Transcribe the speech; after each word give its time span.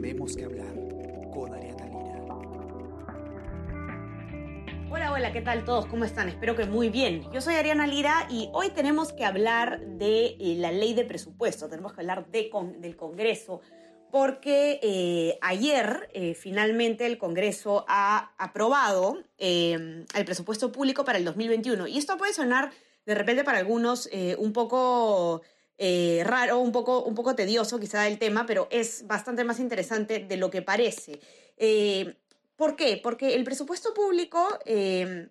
Tenemos 0.00 0.34
que 0.34 0.46
hablar 0.46 0.72
con 1.30 1.52
Ariana 1.52 1.84
Lira. 1.84 2.24
Hola, 4.90 5.12
hola, 5.12 5.30
¿qué 5.30 5.42
tal 5.42 5.62
todos? 5.66 5.84
¿Cómo 5.84 6.06
están? 6.06 6.30
Espero 6.30 6.56
que 6.56 6.64
muy 6.64 6.88
bien. 6.88 7.30
Yo 7.34 7.42
soy 7.42 7.56
Ariana 7.56 7.86
Lira 7.86 8.26
y 8.30 8.48
hoy 8.54 8.70
tenemos 8.70 9.12
que 9.12 9.26
hablar 9.26 9.78
de 9.78 10.38
eh, 10.40 10.56
la 10.56 10.72
ley 10.72 10.94
de 10.94 11.04
presupuesto, 11.04 11.68
tenemos 11.68 11.92
que 11.92 12.00
hablar 12.00 12.26
de 12.30 12.50
del 12.78 12.96
Congreso, 12.96 13.60
porque 14.10 14.80
eh, 14.82 15.38
ayer 15.42 16.08
eh, 16.14 16.32
finalmente 16.32 17.04
el 17.04 17.18
Congreso 17.18 17.84
ha 17.86 18.32
aprobado 18.38 19.18
el 19.36 20.06
presupuesto 20.24 20.72
público 20.72 21.04
para 21.04 21.18
el 21.18 21.26
2021. 21.26 21.88
Y 21.88 21.98
esto 21.98 22.16
puede 22.16 22.32
sonar 22.32 22.70
de 23.04 23.14
repente 23.14 23.44
para 23.44 23.58
algunos 23.58 24.08
un 24.38 24.54
poco 24.54 25.42
eh, 25.82 26.22
raro, 26.26 26.58
un 26.58 26.72
poco, 26.72 27.04
un 27.04 27.14
poco 27.14 27.34
tedioso 27.34 27.80
quizá 27.80 28.06
el 28.06 28.18
tema, 28.18 28.44
pero 28.44 28.68
es 28.70 29.06
bastante 29.06 29.44
más 29.44 29.58
interesante 29.58 30.18
de 30.18 30.36
lo 30.36 30.50
que 30.50 30.60
parece. 30.60 31.20
Eh, 31.56 32.16
¿Por 32.54 32.76
qué? 32.76 33.00
Porque 33.02 33.34
el 33.34 33.44
presupuesto 33.44 33.94
público 33.94 34.46
eh, 34.66 35.28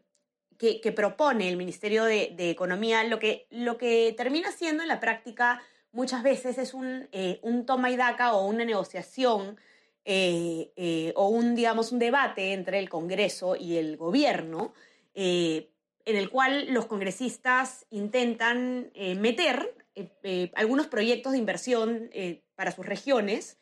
que, 0.57 0.91
propone 0.91 1.49
el 1.49 1.55
Ministerio 1.55 2.03
de, 2.03 2.49
Economía, 2.49 3.03
lo 3.03 3.19
que, 3.19 3.45
lo 3.51 3.77
que 3.77 4.15
termina 4.17 4.51
siendo 4.51 4.81
en 4.81 4.89
la 4.89 4.99
práctica 4.99 5.61
muchas 5.91 6.23
veces 6.23 6.57
es 6.57 6.73
un, 6.73 7.07
un 7.43 7.67
toma 7.67 7.91
y 7.91 7.95
daca 7.95 8.33
o 8.33 8.47
una 8.47 8.65
negociación 8.65 9.59
o 10.03 11.27
un, 11.27 11.53
digamos, 11.53 11.91
un 11.91 11.99
debate 11.99 12.53
entre 12.53 12.79
el 12.79 12.89
Congreso 12.89 13.55
y 13.55 13.77
el 13.77 13.97
gobierno, 13.97 14.73
en 15.13 15.67
el 16.05 16.29
cual 16.31 16.73
los 16.73 16.87
congresistas 16.87 17.85
intentan 17.91 18.91
meter 18.95 19.75
eh, 19.99 20.09
eh, 20.23 20.51
algunos 20.55 20.87
proyectos 20.87 21.33
de 21.33 21.37
inversión 21.37 22.09
eh, 22.13 22.41
para 22.55 22.71
sus 22.71 22.85
regiones 22.85 23.57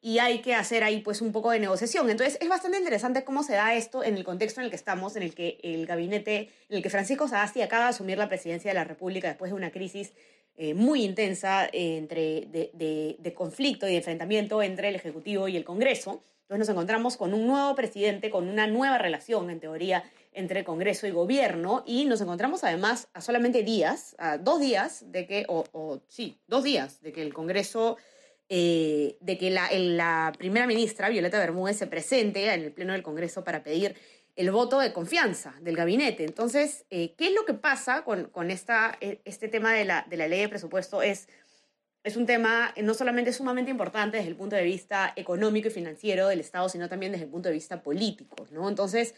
y 0.00 0.18
hay 0.18 0.40
que 0.40 0.54
hacer 0.54 0.84
ahí 0.84 1.00
pues 1.00 1.20
un 1.20 1.32
poco 1.32 1.50
de 1.50 1.58
negociación. 1.58 2.08
Entonces 2.08 2.38
es 2.40 2.48
bastante 2.48 2.78
interesante 2.78 3.24
cómo 3.24 3.42
se 3.42 3.54
da 3.54 3.74
esto 3.74 4.04
en 4.04 4.16
el 4.16 4.24
contexto 4.24 4.60
en 4.60 4.66
el 4.66 4.70
que 4.70 4.76
estamos, 4.76 5.16
en 5.16 5.22
el 5.24 5.34
que 5.34 5.58
el 5.62 5.86
gabinete, 5.86 6.48
en 6.68 6.76
el 6.76 6.82
que 6.82 6.90
Francisco 6.90 7.28
Sagasti 7.28 7.60
acaba 7.62 7.84
de 7.84 7.90
asumir 7.90 8.18
la 8.18 8.28
presidencia 8.28 8.70
de 8.70 8.74
la 8.74 8.84
República 8.84 9.28
después 9.28 9.50
de 9.50 9.56
una 9.56 9.70
crisis 9.70 10.12
muy 10.74 11.04
intensa 11.04 11.66
entre, 11.72 12.42
de, 12.50 13.16
de, 13.18 13.34
conflicto 13.34 13.86
y 13.88 13.92
de 13.92 13.96
enfrentamiento 13.96 14.62
entre 14.62 14.90
el 14.90 14.94
Ejecutivo 14.94 15.48
y 15.48 15.56
el 15.56 15.64
Congreso. 15.64 16.22
Entonces 16.42 16.58
nos 16.58 16.68
encontramos 16.68 17.16
con 17.16 17.32
un 17.32 17.46
nuevo 17.46 17.74
presidente, 17.74 18.28
con 18.28 18.46
una 18.46 18.66
nueva 18.66 18.98
relación, 18.98 19.48
en 19.48 19.58
teoría, 19.58 20.04
entre 20.32 20.64
Congreso 20.64 21.06
y 21.06 21.10
Gobierno 21.10 21.82
y 21.86 22.04
nos 22.04 22.20
encontramos 22.20 22.64
además 22.64 23.08
a 23.14 23.20
solamente 23.20 23.62
días, 23.62 24.14
a 24.18 24.38
dos 24.38 24.60
días 24.60 25.04
de 25.10 25.26
que, 25.26 25.44
o, 25.48 26.00
sí, 26.08 26.38
dos 26.46 26.64
días 26.64 27.00
de 27.02 27.12
que 27.12 27.22
el 27.22 27.34
Congreso, 27.34 27.96
eh, 28.48 29.16
de 29.20 29.38
que 29.38 29.50
la, 29.50 29.68
la 29.72 30.32
primera 30.38 30.66
ministra, 30.66 31.08
Violeta 31.08 31.38
Bermúdez, 31.38 31.76
se 31.76 31.86
presente 31.86 32.52
en 32.52 32.62
el 32.62 32.72
Pleno 32.72 32.92
del 32.92 33.02
Congreso 33.02 33.44
para 33.44 33.62
pedir 33.62 33.96
el 34.36 34.50
voto 34.52 34.78
de 34.78 34.92
confianza 34.92 35.54
del 35.60 35.76
gabinete. 35.76 36.24
Entonces, 36.24 36.86
eh, 36.90 37.14
¿qué 37.16 37.28
es 37.28 37.34
lo 37.34 37.44
que 37.44 37.54
pasa 37.54 38.04
con, 38.04 38.24
con 38.26 38.50
esta, 38.50 38.96
e, 39.00 39.20
este 39.24 39.48
tema 39.48 39.74
de 39.74 39.84
la, 39.84 40.06
de 40.08 40.16
la 40.16 40.28
ley 40.28 40.40
de 40.40 40.48
presupuesto? 40.48 41.02
Es, 41.02 41.28
es 42.04 42.16
un 42.16 42.24
tema 42.24 42.72
no 42.82 42.94
solamente 42.94 43.32
sumamente 43.32 43.70
importante 43.70 44.16
desde 44.16 44.30
el 44.30 44.36
punto 44.36 44.56
de 44.56 44.62
vista 44.62 45.12
económico 45.16 45.68
y 45.68 45.70
financiero 45.70 46.28
del 46.28 46.40
Estado, 46.40 46.68
sino 46.68 46.88
también 46.88 47.12
desde 47.12 47.24
el 47.24 47.30
punto 47.30 47.48
de 47.48 47.54
vista 47.54 47.82
político, 47.82 48.46
¿no? 48.50 48.68
Entonces, 48.68 49.14
eh, 49.14 49.16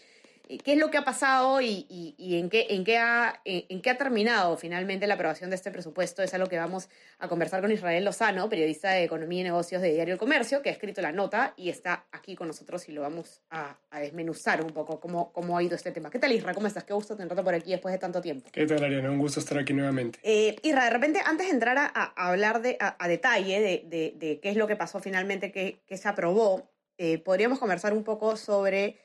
qué 0.49 0.73
es 0.73 0.79
lo 0.79 0.91
que 0.91 0.99
ha 0.99 1.05
pasado 1.05 1.61
y, 1.61 1.87
en, 2.19 2.51
qué, 2.51 2.67
en, 2.71 2.85
qué 2.85 2.99
ha, 2.99 3.41
en, 3.45 3.81
qué 3.81 3.91
ha 3.91 3.99
terminado 3.99 4.57
finalmente 4.57 5.07
la 5.07 5.15
aprobación 5.15 5.51
de 5.51 5.57
este 5.57 5.71
presupuesto. 5.71 6.23
Es 6.23 6.35
algo 6.35 6.49
que 6.49 6.59
vamos 6.59 6.89
a 7.19 7.29
conversar 7.29 7.61
con 7.61 7.71
Israel 7.71 8.05
Lozano, 8.05 8.49
periodista 8.49 8.91
de 8.91 9.05
Economía 9.05 9.41
y 9.41 9.45
Negocios 9.45 9.83
de 9.83 9.93
Diario 9.93 10.15
El 10.15 10.19
Comercio, 10.19 10.63
que 10.63 10.69
ha 10.69 10.73
escrito 10.73 11.01
la 11.01 11.13
nota 11.13 11.55
y 11.57 11.69
está 11.69 12.07
aquí 12.13 12.35
con 12.35 12.49
nosotros 12.49 12.89
y 12.89 12.93
lo 12.93 13.03
vamos 13.03 13.41
a, 13.51 13.79
desmenuzar 13.93 14.65
un 14.65 14.71
poco 14.73 14.99
cómo, 14.99 15.33
cómo 15.33 15.57
ha 15.57 15.63
ido 15.63 15.77
este 15.77 15.93
tema. 15.93 16.11
¿Qué 16.11 16.19
tal, 16.19 16.33
Isra? 16.33 16.55
¿Cómo 16.55 16.67
estás? 16.67 16.85
Qué 16.85 16.93
gusto 16.93 17.17
tenerte 17.17 17.43
por 17.43 17.55
aquí 17.55 17.71
después 17.71 17.93
de 17.93 17.99
tanto 17.99 18.21
tiempo. 18.21 18.49
¿Qué 18.51 18.67
tal, 18.67 18.83
Ariana? 18.83 19.11
Un 19.11 19.19
gusto 19.19 19.39
estar 19.39 19.59
aquí 19.59 19.73
nuevamente. 19.73 20.19
Eh, 20.23 20.57
Isra, 20.63 20.85
de 20.85 20.91
repente, 20.91 21.21
antes 21.25 21.47
de 21.47 21.53
entrar 21.53 21.79
a, 21.79 22.13
hablar 22.17 22.63
de, 22.63 22.77
a, 22.81 23.09
detalle 23.09 23.61
de, 23.61 24.15
de, 24.19 24.41
qué 24.41 24.51
es 24.51 24.57
lo 24.57 24.67
que 24.67 24.77
pasó 24.77 25.01
finalmente, 25.01 25.53
que 25.53 25.97
se 25.97 26.09
aprobó, 26.09 26.69
eh, 26.99 27.19
podríamos 27.19 27.59
conversar 27.59 27.93
un 27.93 28.05
poco 28.05 28.37
sobre 28.37 28.97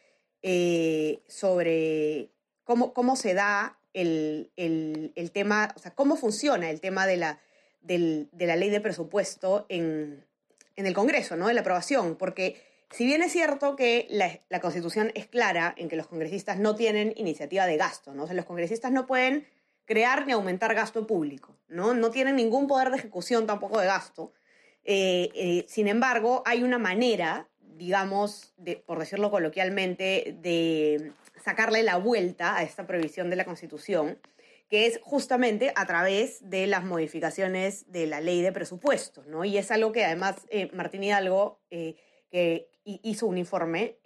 eh, 0.42 1.24
sobre 1.28 2.31
cómo, 2.64 2.94
cómo 2.94 3.16
se 3.16 3.34
da 3.34 3.80
el, 3.94 4.52
el, 4.56 5.31
tema, 5.31 5.74
o 5.75 5.80
sea, 5.80 5.96
cómo 5.96 6.16
funciona 6.16 6.70
el 6.70 6.81
tema 6.81 7.08
de 7.08 7.18
la, 7.18 7.40
de 7.81 8.28
la 8.40 8.56
ley 8.56 8.70
de 8.70 8.81
presupuesto 8.81 9.66
en, 9.70 10.26
en, 10.76 10.86
el 10.86 10.94
Congreso, 10.94 11.36
¿no? 11.36 11.47
De 11.47 11.53
la 11.53 11.62
aprobación, 11.62 12.16
porque 12.16 12.62
si 12.92 13.06
bien 13.06 13.24
es 13.24 13.31
cierto 13.31 13.76
que 13.76 14.08
la, 14.09 14.40
la, 14.50 14.59
Constitución 14.59 15.12
es 15.16 15.26
clara 15.26 15.74
en 15.78 15.90
que 15.90 15.96
los 15.96 16.08
congresistas 16.08 16.59
no 16.59 16.76
tienen 16.76 17.14
iniciativa 17.16 17.66
de 17.66 17.78
gasto, 17.78 18.14
¿no? 18.14 18.24
O 18.24 18.28
sea, 18.28 18.36
los 18.36 18.46
congresistas 18.46 18.92
no 18.92 19.08
pueden 19.08 19.47
crear 19.86 20.28
ni 20.28 20.34
aumentar 20.34 20.76
gasto 20.76 21.08
público, 21.08 21.58
¿no? 21.68 21.94
No 21.96 22.12
tienen 22.12 22.36
ningún 22.36 22.68
poder 22.68 22.92
de 22.92 22.97
ejecución 22.97 23.47
tampoco 23.47 23.80
de 23.80 23.88
gasto. 23.88 24.34
Eh, 24.84 25.30
eh, 25.34 25.66
sin 25.68 25.88
embargo, 25.88 26.44
hay 26.46 26.62
una 26.64 26.78
manera 26.78 27.50
digamos, 27.78 28.54
por 28.86 29.00
decirlo 29.00 29.32
coloquialmente, 29.32 30.36
de 30.42 31.12
sacarle 31.44 31.84
la 31.84 31.98
vuelta 31.98 32.58
a 32.58 32.64
esta 32.64 32.86
prohibición 32.88 33.30
de 33.30 33.36
la 33.36 33.46
Constitución, 33.46 34.18
que 34.70 34.86
es 34.86 35.00
justamente 35.02 35.72
a 35.76 35.86
través 35.86 36.50
de 36.50 36.68
las 36.68 36.84
modificaciones 36.84 37.90
de 37.92 38.08
la 38.08 38.20
ley 38.20 38.42
de 38.42 38.52
presupuestos, 38.52 39.28
¿no? 39.28 39.46
Y 39.46 39.58
es 39.58 39.72
algo 39.72 39.92
que 39.92 40.04
además 40.04 40.36
eh, 40.50 40.70
Martín 40.74 41.04
Hidalgo, 41.04 41.60
eh, 41.70 41.96
que 42.30 42.70
hizo 42.84 43.28
un 43.28 43.38
informe 43.38 43.98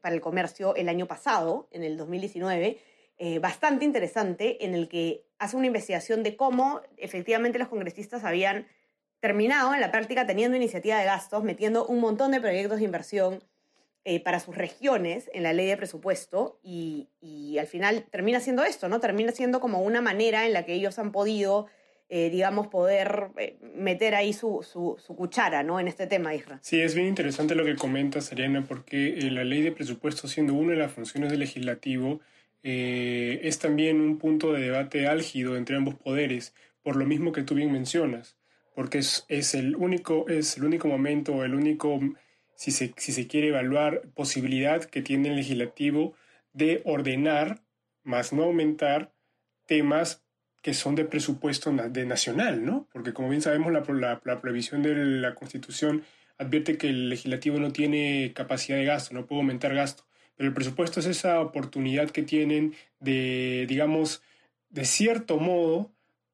para 0.00 0.14
el 0.14 0.20
comercio 0.20 0.74
el 0.74 0.88
año 0.88 1.06
pasado, 1.06 1.68
en 1.70 1.84
el 1.84 1.96
2019, 1.96 2.78
eh, 3.18 3.38
bastante 3.38 3.84
interesante, 3.84 4.64
en 4.64 4.74
el 4.74 4.88
que 4.88 5.24
hace 5.38 5.56
una 5.56 5.66
investigación 5.66 6.22
de 6.22 6.36
cómo 6.36 6.80
efectivamente 6.96 7.58
los 7.58 7.68
congresistas 7.68 8.24
habían 8.24 8.66
terminado 9.22 9.72
en 9.72 9.80
la 9.80 9.92
práctica 9.92 10.26
teniendo 10.26 10.56
iniciativa 10.56 10.98
de 10.98 11.04
gastos, 11.04 11.44
metiendo 11.44 11.86
un 11.86 12.00
montón 12.00 12.32
de 12.32 12.40
proyectos 12.40 12.80
de 12.80 12.84
inversión 12.84 13.38
eh, 14.04 14.18
para 14.18 14.40
sus 14.40 14.56
regiones 14.56 15.30
en 15.32 15.44
la 15.44 15.52
ley 15.52 15.66
de 15.66 15.76
presupuesto 15.76 16.58
y, 16.64 17.06
al 17.56 17.68
final 17.68 18.04
termina 18.10 18.40
siendo 18.40 18.64
esto, 18.64 18.88
¿no? 18.88 18.98
Termina 18.98 19.30
siendo 19.30 19.60
como 19.60 19.80
una 19.82 20.00
manera 20.00 20.44
en 20.44 20.52
la 20.52 20.64
que 20.64 20.74
ellos 20.74 20.98
han 20.98 21.12
podido, 21.12 21.68
eh, 22.08 22.30
digamos, 22.30 22.66
poder 22.66 23.28
eh, 23.36 23.58
meter 23.76 24.16
ahí 24.16 24.32
su, 24.32 24.66
su, 24.68 25.14
cuchara, 25.14 25.62
¿no? 25.62 25.78
En 25.78 25.86
este 25.86 26.08
tema, 26.08 26.34
Isra. 26.34 26.58
Sí, 26.60 26.80
es 26.80 26.96
bien 26.96 27.06
interesante 27.06 27.54
lo 27.54 27.64
que 27.64 27.76
comentas, 27.76 28.32
Ariana, 28.32 28.64
porque 28.66 29.16
la 29.30 29.44
ley 29.44 29.62
de 29.62 29.70
presupuesto, 29.70 30.26
siendo 30.26 30.54
una 30.54 30.72
de 30.72 30.78
las 30.78 30.90
funciones 30.90 31.30
del 31.30 31.38
legislativo, 31.38 32.20
es 32.64 33.58
también 33.60 34.00
un 34.00 34.18
punto 34.18 34.52
de 34.52 34.62
debate 34.62 35.06
álgido 35.06 35.56
entre 35.56 35.76
ambos 35.76 35.94
poderes, 35.94 36.54
por 36.82 36.96
lo 36.96 37.06
mismo 37.06 37.30
que 37.30 37.44
tú 37.44 37.54
bien 37.54 37.70
mencionas 37.70 38.36
porque 38.74 38.98
es, 38.98 39.24
es, 39.28 39.54
el, 39.54 39.76
único, 39.76 40.28
es 40.28 40.56
el 40.56 40.64
único 40.64 40.88
momento, 40.88 41.44
el 41.44 41.54
único, 41.54 42.00
si 42.54 42.70
se, 42.70 42.94
si 42.96 43.12
se 43.12 43.26
quiere 43.26 43.48
evaluar, 43.48 44.02
posibilidad 44.14 44.84
que 44.84 45.02
tiene 45.02 45.28
el 45.28 45.36
legislativo 45.36 46.14
de 46.52 46.82
ordenar, 46.84 47.62
más 48.02 48.32
no 48.32 48.44
aumentar, 48.44 49.12
temas 49.66 50.22
que 50.62 50.74
son 50.74 50.94
de 50.94 51.04
presupuesto 51.04 51.72
de 51.72 52.06
nacional, 52.06 52.64
¿no? 52.64 52.88
Porque 52.92 53.12
como 53.12 53.28
bien 53.28 53.42
sabemos, 53.42 53.72
la, 53.72 53.84
la, 53.88 54.20
la 54.24 54.40
previsión 54.40 54.82
de 54.82 54.94
la 54.94 55.34
Constitución 55.34 56.04
advierte 56.38 56.78
que 56.78 56.88
el 56.88 57.08
legislativo 57.08 57.58
no 57.58 57.72
tiene 57.72 58.32
capacidad 58.34 58.78
de 58.78 58.84
gasto, 58.84 59.14
no 59.14 59.26
puede 59.26 59.40
aumentar 59.40 59.74
gasto. 59.74 60.04
Pero 60.36 60.48
el 60.48 60.54
presupuesto 60.54 61.00
es 61.00 61.06
esa 61.06 61.40
oportunidad 61.40 62.10
que 62.10 62.22
tienen 62.22 62.74
de, 63.00 63.66
digamos, 63.68 64.22
de 64.70 64.84
cierto 64.84 65.38
modo, 65.38 65.92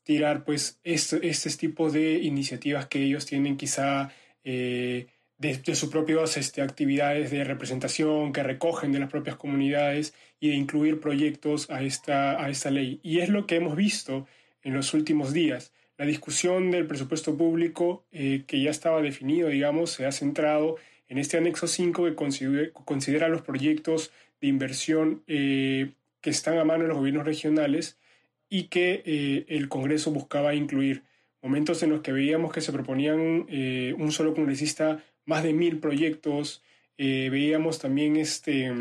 tirar 0.09 0.43
pues 0.43 0.81
estos 0.85 1.59
tipos 1.59 1.93
de 1.93 2.15
iniciativas 2.15 2.87
que 2.87 3.03
ellos 3.03 3.27
tienen 3.27 3.59
quizá 3.59 4.11
eh, 4.43 5.07
de, 5.37 5.75
sus 5.75 5.91
propias 5.91 6.39
este, 6.39 6.63
actividades 6.63 7.31
de 7.31 7.45
representación 7.45 8.33
que 8.33 8.43
recogen 8.43 8.91
de 8.91 9.01
las 9.01 9.11
propias 9.11 9.37
comunidades 9.37 10.15
y 10.41 10.49
de 10.49 10.55
incluir 10.55 10.99
proyectos 10.99 11.69
a 11.69 11.83
esta, 11.83 12.43
a 12.43 12.49
esta 12.49 12.71
ley. 12.71 13.01
Y 13.03 13.19
es 13.19 13.29
lo 13.29 13.47
que 13.47 13.57
hemos 13.57 13.77
visto 13.77 14.27
en 14.63 14.73
los 14.73 14.95
últimos 14.95 15.35
días. 15.35 15.75
La 15.99 16.07
discusión 16.07 16.71
del 16.71 16.87
presupuesto 16.87 17.37
público 17.37 18.07
eh, 18.11 18.45
que 18.47 18.63
ya 18.63 18.71
estaba 18.71 19.03
definido, 19.03 19.51
digamos, 19.51 19.91
se 19.91 20.07
ha 20.07 20.13
centrado 20.13 20.77
en 21.11 21.19
este 21.19 21.37
anexo 21.37 21.67
5 21.67 22.07
que 22.07 22.15
considera, 22.15 23.29
los 23.29 23.43
proyectos 23.43 24.11
de 24.41 24.49
inversión 24.49 25.23
eh, 25.27 25.91
que 26.23 26.31
están 26.31 26.57
a 26.57 26.65
mano 26.65 26.85
de 26.85 26.89
los 26.89 26.97
gobiernos 26.97 27.27
regionales 27.27 27.99
y 28.49 28.65
que 28.65 29.03
eh, 29.05 29.47
el 29.49 29.69
Congreso 29.69 30.11
buscaba 30.11 30.55
incluir. 30.55 31.05
Momentos 31.43 31.83
en 31.83 31.91
los 31.91 32.01
que 32.01 32.13
veíamos 32.13 32.53
que 32.53 32.61
se 32.61 32.73
proponían 32.73 33.47
eh, 33.49 33.95
un 33.97 34.11
solo 34.11 34.35
congresista 34.35 35.05
más 35.25 35.45
de 35.45 35.53
mil 35.53 35.79
proyectos, 35.79 36.65
eh, 36.97 37.29
veíamos 37.31 37.79
también 37.79 38.17
este, 38.17 38.73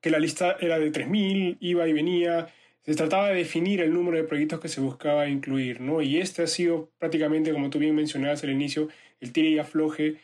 que 0.00 0.10
la 0.10 0.18
lista 0.18 0.56
era 0.60 0.78
de 0.78 0.92
3.000, 0.92 1.56
iba 1.60 1.88
y 1.88 1.92
venía, 1.92 2.48
se 2.82 2.94
trataba 2.94 3.30
de 3.30 3.36
definir 3.36 3.80
el 3.80 3.94
número 3.94 4.18
de 4.18 4.24
proyectos 4.24 4.60
que 4.60 4.68
se 4.68 4.80
buscaba 4.80 5.28
incluir, 5.28 5.80
¿no? 5.80 6.02
Y 6.02 6.18
este 6.18 6.42
ha 6.42 6.46
sido 6.46 6.90
prácticamente, 6.98 7.52
como 7.52 7.70
tú 7.70 7.78
bien 7.78 7.94
mencionabas 7.94 8.42
al 8.44 8.50
inicio, 8.50 8.88
el 9.20 9.32
tire 9.32 9.48
y 9.48 9.58
afloje 9.58 10.16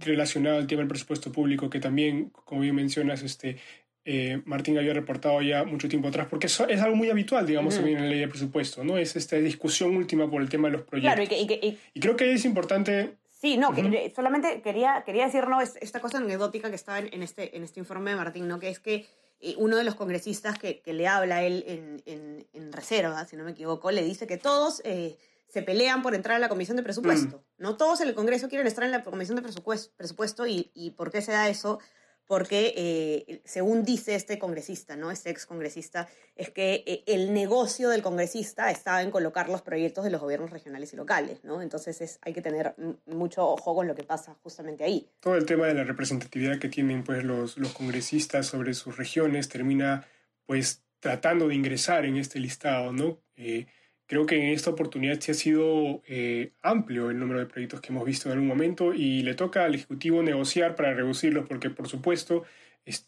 relacionado 0.00 0.58
al 0.58 0.66
tema 0.66 0.80
del 0.80 0.88
presupuesto 0.88 1.32
público, 1.32 1.70
que 1.70 1.80
también, 1.80 2.30
como 2.44 2.60
bien 2.60 2.74
mencionas, 2.74 3.22
este, 3.22 3.56
eh, 4.04 4.42
Martín 4.44 4.76
había 4.76 4.92
reportado 4.92 5.40
ya 5.40 5.64
mucho 5.64 5.88
tiempo 5.88 6.08
atrás, 6.08 6.26
porque 6.28 6.46
eso 6.46 6.68
es 6.68 6.80
algo 6.80 6.94
muy 6.94 7.08
habitual, 7.08 7.46
digamos, 7.46 7.76
también 7.76 7.98
en 7.98 8.04
la 8.04 8.10
ley 8.10 8.20
de 8.20 8.28
presupuesto, 8.28 8.84
¿no? 8.84 8.98
Es 8.98 9.16
esta 9.16 9.36
discusión 9.36 9.96
última 9.96 10.30
por 10.30 10.42
el 10.42 10.48
tema 10.48 10.68
de 10.68 10.72
los 10.72 10.82
proyectos. 10.82 11.14
Claro, 11.14 11.22
y, 11.22 11.46
que, 11.46 11.66
y, 11.66 11.78
y 11.94 12.00
creo 12.00 12.14
que 12.14 12.32
es 12.32 12.44
importante... 12.44 13.16
Sí, 13.30 13.56
no, 13.56 13.72
que, 13.74 14.12
solamente 14.14 14.60
quería, 14.62 15.02
quería 15.04 15.26
decir, 15.26 15.46
no, 15.48 15.60
esta 15.60 16.00
cosa 16.00 16.18
anecdótica 16.18 16.68
que 16.70 16.76
estaba 16.76 16.98
en, 16.98 17.12
en, 17.12 17.22
este, 17.22 17.56
en 17.56 17.62
este 17.62 17.80
informe 17.80 18.10
de 18.10 18.16
Martín, 18.16 18.48
¿no? 18.48 18.58
Que 18.58 18.68
es 18.68 18.78
que 18.78 19.06
eh, 19.40 19.54
uno 19.58 19.76
de 19.76 19.84
los 19.84 19.94
congresistas 19.94 20.58
que, 20.58 20.80
que 20.80 20.92
le 20.92 21.06
habla 21.06 21.36
a 21.36 21.42
él 21.44 21.64
en, 21.66 22.02
en, 22.06 22.46
en, 22.52 22.72
reserva, 22.72 23.24
si 23.26 23.36
no 23.36 23.44
me 23.44 23.52
equivoco, 23.52 23.90
le 23.90 24.02
dice 24.02 24.26
que 24.26 24.36
todos... 24.36 24.82
Eh, 24.84 25.16
se 25.46 25.62
pelean 25.62 26.02
por 26.02 26.16
entrar 26.16 26.34
a 26.34 26.40
la 26.40 26.48
comisión 26.48 26.76
de 26.76 26.82
presupuesto. 26.82 27.36
Mm. 27.36 27.62
No 27.62 27.76
todos 27.76 28.00
en 28.00 28.08
el 28.08 28.14
Congreso 28.14 28.48
quieren 28.48 28.66
estar 28.66 28.82
en 28.82 28.90
la 28.90 29.04
comisión 29.04 29.36
de 29.36 29.42
presupuesto, 29.42 29.94
presupuesto 29.96 30.48
y, 30.48 30.72
y 30.74 30.90
¿por 30.90 31.12
qué 31.12 31.22
se 31.22 31.30
da 31.30 31.48
eso? 31.48 31.78
Porque 32.26 32.74
eh, 32.76 33.42
según 33.44 33.84
dice 33.84 34.14
este 34.14 34.38
congresista, 34.38 34.96
¿no? 34.96 35.10
Este 35.10 35.30
ex 35.30 35.46
congresista, 35.46 36.08
es 36.36 36.50
que 36.50 36.82
eh, 36.86 37.04
el 37.06 37.34
negocio 37.34 37.90
del 37.90 38.02
congresista 38.02 38.70
estaba 38.70 39.02
en 39.02 39.10
colocar 39.10 39.48
los 39.48 39.62
proyectos 39.62 40.04
de 40.04 40.10
los 40.10 40.20
gobiernos 40.20 40.50
regionales 40.50 40.92
y 40.92 40.96
locales, 40.96 41.44
¿no? 41.44 41.62
Entonces 41.62 42.00
es, 42.00 42.18
hay 42.22 42.32
que 42.32 42.42
tener 42.42 42.74
mucho 43.06 43.46
ojo 43.46 43.74
con 43.74 43.86
lo 43.86 43.94
que 43.94 44.04
pasa 44.04 44.36
justamente 44.42 44.84
ahí. 44.84 45.08
Todo 45.20 45.36
el 45.36 45.46
tema 45.46 45.66
de 45.66 45.74
la 45.74 45.84
representatividad 45.84 46.58
que 46.58 46.68
tienen 46.68 47.04
pues 47.04 47.24
los, 47.24 47.58
los 47.58 47.72
congresistas 47.72 48.46
sobre 48.46 48.74
sus 48.74 48.96
regiones 48.96 49.48
termina 49.48 50.06
pues 50.46 50.82
tratando 51.00 51.48
de 51.48 51.54
ingresar 51.54 52.06
en 52.06 52.16
este 52.16 52.40
listado, 52.40 52.92
¿no? 52.92 53.18
Eh, 53.36 53.66
Creo 54.06 54.26
que 54.26 54.36
en 54.36 54.50
esta 54.50 54.70
oportunidad 54.70 55.18
sí 55.20 55.30
ha 55.30 55.34
sido 55.34 56.02
eh, 56.06 56.50
amplio 56.60 57.10
el 57.10 57.18
número 57.18 57.40
de 57.40 57.46
proyectos 57.46 57.80
que 57.80 57.90
hemos 57.90 58.04
visto 58.04 58.28
en 58.28 58.34
algún 58.34 58.48
momento 58.48 58.92
y 58.92 59.22
le 59.22 59.34
toca 59.34 59.64
al 59.64 59.74
Ejecutivo 59.74 60.22
negociar 60.22 60.76
para 60.76 60.92
reducirlos 60.92 61.46
porque, 61.48 61.70
por 61.70 61.88
supuesto, 61.88 62.44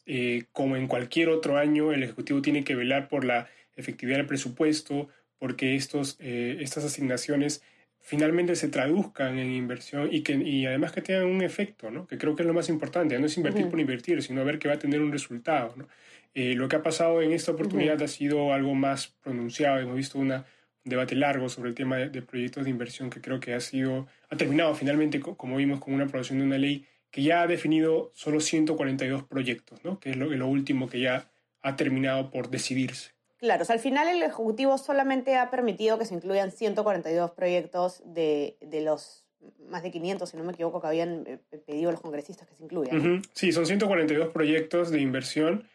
eh, 0.06 0.44
como 0.52 0.74
en 0.76 0.86
cualquier 0.86 1.28
otro 1.28 1.58
año, 1.58 1.92
el 1.92 2.02
Ejecutivo 2.02 2.40
tiene 2.40 2.64
que 2.64 2.74
velar 2.74 3.08
por 3.08 3.26
la 3.26 3.46
efectividad 3.76 4.16
del 4.16 4.26
presupuesto, 4.26 5.08
porque 5.38 5.76
estos, 5.76 6.16
eh, 6.18 6.56
estas 6.60 6.84
asignaciones 6.84 7.62
finalmente 8.00 8.56
se 8.56 8.68
traduzcan 8.68 9.38
en 9.38 9.52
inversión 9.52 10.08
y, 10.10 10.22
que, 10.22 10.32
y 10.32 10.64
además 10.64 10.92
que 10.92 11.02
tengan 11.02 11.26
un 11.26 11.42
efecto, 11.42 11.90
¿no? 11.90 12.06
que 12.06 12.16
creo 12.16 12.34
que 12.34 12.42
es 12.42 12.46
lo 12.46 12.54
más 12.54 12.70
importante, 12.70 13.18
no 13.18 13.26
es 13.26 13.36
invertir 13.36 13.68
por 13.68 13.80
invertir, 13.80 14.22
sino 14.22 14.44
ver 14.46 14.58
que 14.58 14.68
va 14.68 14.74
a 14.74 14.78
tener 14.78 15.02
un 15.02 15.12
resultado. 15.12 15.74
¿no? 15.76 15.88
lo 16.34 16.68
que 16.68 16.76
ha 16.76 16.82
pasado 16.82 17.22
en 17.22 17.32
esta 17.32 17.52
oportunidad 17.52 18.00
ha 18.02 18.08
sido 18.08 18.52
algo 18.52 18.74
más 18.74 19.08
pronunciado, 19.22 19.80
hemos 19.80 19.96
visto 19.96 20.18
una 20.18 20.46
debate 20.86 21.14
largo 21.14 21.48
sobre 21.48 21.68
el 21.68 21.74
tema 21.74 21.96
de, 21.96 22.22
proyectos 22.22 22.64
de 22.64 22.70
inversión 22.70 23.10
que 23.10 23.20
creo 23.20 23.40
que 23.40 23.54
ha 23.54 23.60
sido, 23.60 24.06
ha 24.30 24.36
terminado 24.36 24.74
finalmente, 24.74 25.20
como 25.20 25.56
vimos, 25.56 25.80
con 25.80 25.92
una 25.92 26.04
aprobación 26.04 26.38
de 26.38 26.44
una 26.44 26.58
ley 26.58 26.86
que 27.10 27.22
ya 27.22 27.42
ha 27.42 27.46
definido 27.46 28.12
solo 28.14 28.40
142 28.40 29.24
proyectos, 29.24 29.84
¿no? 29.84 30.00
que 30.00 30.10
es 30.10 30.16
lo, 30.16 30.30
lo 30.30 30.46
último 30.46 30.88
que 30.88 31.00
ya 31.00 31.28
ha 31.62 31.76
terminado 31.76 32.30
por 32.30 32.50
decidirse. 32.50 33.10
Claro, 33.38 33.62
o 33.62 33.64
sea, 33.66 33.74
al 33.74 33.80
final 33.80 34.08
el 34.08 34.22
Ejecutivo 34.22 34.78
solamente 34.78 35.36
ha 35.36 35.50
permitido 35.50 35.98
que 35.98 36.06
se 36.06 36.14
incluyan 36.14 36.50
142 36.50 37.32
proyectos 37.32 38.02
de, 38.06 38.56
de 38.60 38.80
los 38.80 39.26
más 39.68 39.82
de 39.82 39.90
500, 39.90 40.28
si 40.28 40.36
no 40.36 40.44
me 40.44 40.52
equivoco, 40.52 40.80
que 40.80 40.86
habían 40.86 41.24
eh, 41.26 41.38
pedido 41.66 41.90
los 41.90 42.00
congresistas 42.00 42.48
que 42.48 42.54
se 42.54 42.64
incluyan. 42.64 43.22
Sí, 43.32 43.52
son 43.52 43.66
142 43.66 44.32
proyectos 44.32 44.90
de 44.90 45.00
inversión 45.00 45.68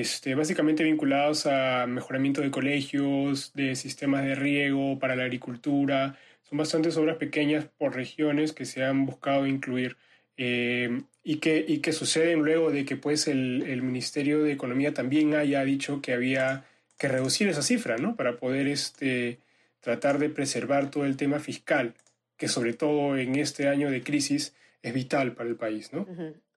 este, 0.00 0.34
básicamente 0.34 0.82
vinculados 0.82 1.46
a 1.46 1.86
mejoramiento 1.86 2.40
de 2.40 2.50
colegios, 2.50 3.52
de 3.54 3.76
sistemas 3.76 4.24
de 4.24 4.34
riego 4.34 4.98
para 4.98 5.14
la 5.14 5.22
agricultura. 5.22 6.18
Son 6.42 6.58
bastantes 6.58 6.96
obras 6.96 7.16
pequeñas 7.16 7.66
por 7.78 7.94
regiones 7.94 8.52
que 8.52 8.64
se 8.64 8.82
han 8.82 9.06
buscado 9.06 9.46
incluir 9.46 9.96
eh, 10.36 11.02
y, 11.22 11.36
que, 11.36 11.92
suceden 11.92 12.40
luego 12.40 12.72
de 12.72 12.84
que 12.84 12.96
pues, 12.96 13.28
el, 13.28 13.62
el, 13.68 13.82
Ministerio 13.82 14.42
de 14.42 14.50
Economía 14.50 14.92
también 14.92 15.36
haya 15.36 15.62
dicho 15.64 16.02
que 16.02 16.12
había 16.12 16.64
que 16.98 17.06
reducir 17.06 17.46
esa 17.46 17.62
cifra 17.62 17.96
¿no? 17.96 18.16
para 18.16 18.36
poder 18.36 18.66
este, 18.66 19.38
tratar 19.78 20.18
de 20.18 20.28
preservar 20.28 20.90
todo 20.90 21.04
el 21.04 21.16
tema 21.16 21.38
fiscal, 21.38 21.94
que 22.36 22.48
sobre 22.48 22.72
todo 22.72 23.16
en 23.16 23.36
este 23.36 23.68
año 23.68 23.92
de 23.92 24.02
crisis 24.02 24.56
es 24.82 24.92
vital 24.92 25.34
para 25.34 25.48
el 25.48 25.54
país. 25.54 25.92
¿no? 25.92 26.04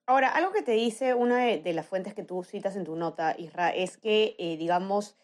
Ahora, 0.08 0.30
algo 0.30 0.54
que 0.54 0.62
te 0.62 0.72
dice 0.72 1.12
una 1.12 1.44
de, 1.44 1.72
las 1.74 1.84
fuentes 1.84 2.14
que 2.14 2.22
tú 2.22 2.42
citas 2.42 2.76
en 2.76 2.84
tu 2.84 2.96
nota, 2.96 3.36
Isra, 3.38 3.68
es 3.68 3.98
que, 3.98 4.34
eh, 4.38 4.56
digamos, 4.56 5.18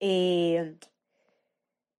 eh, 0.00 0.76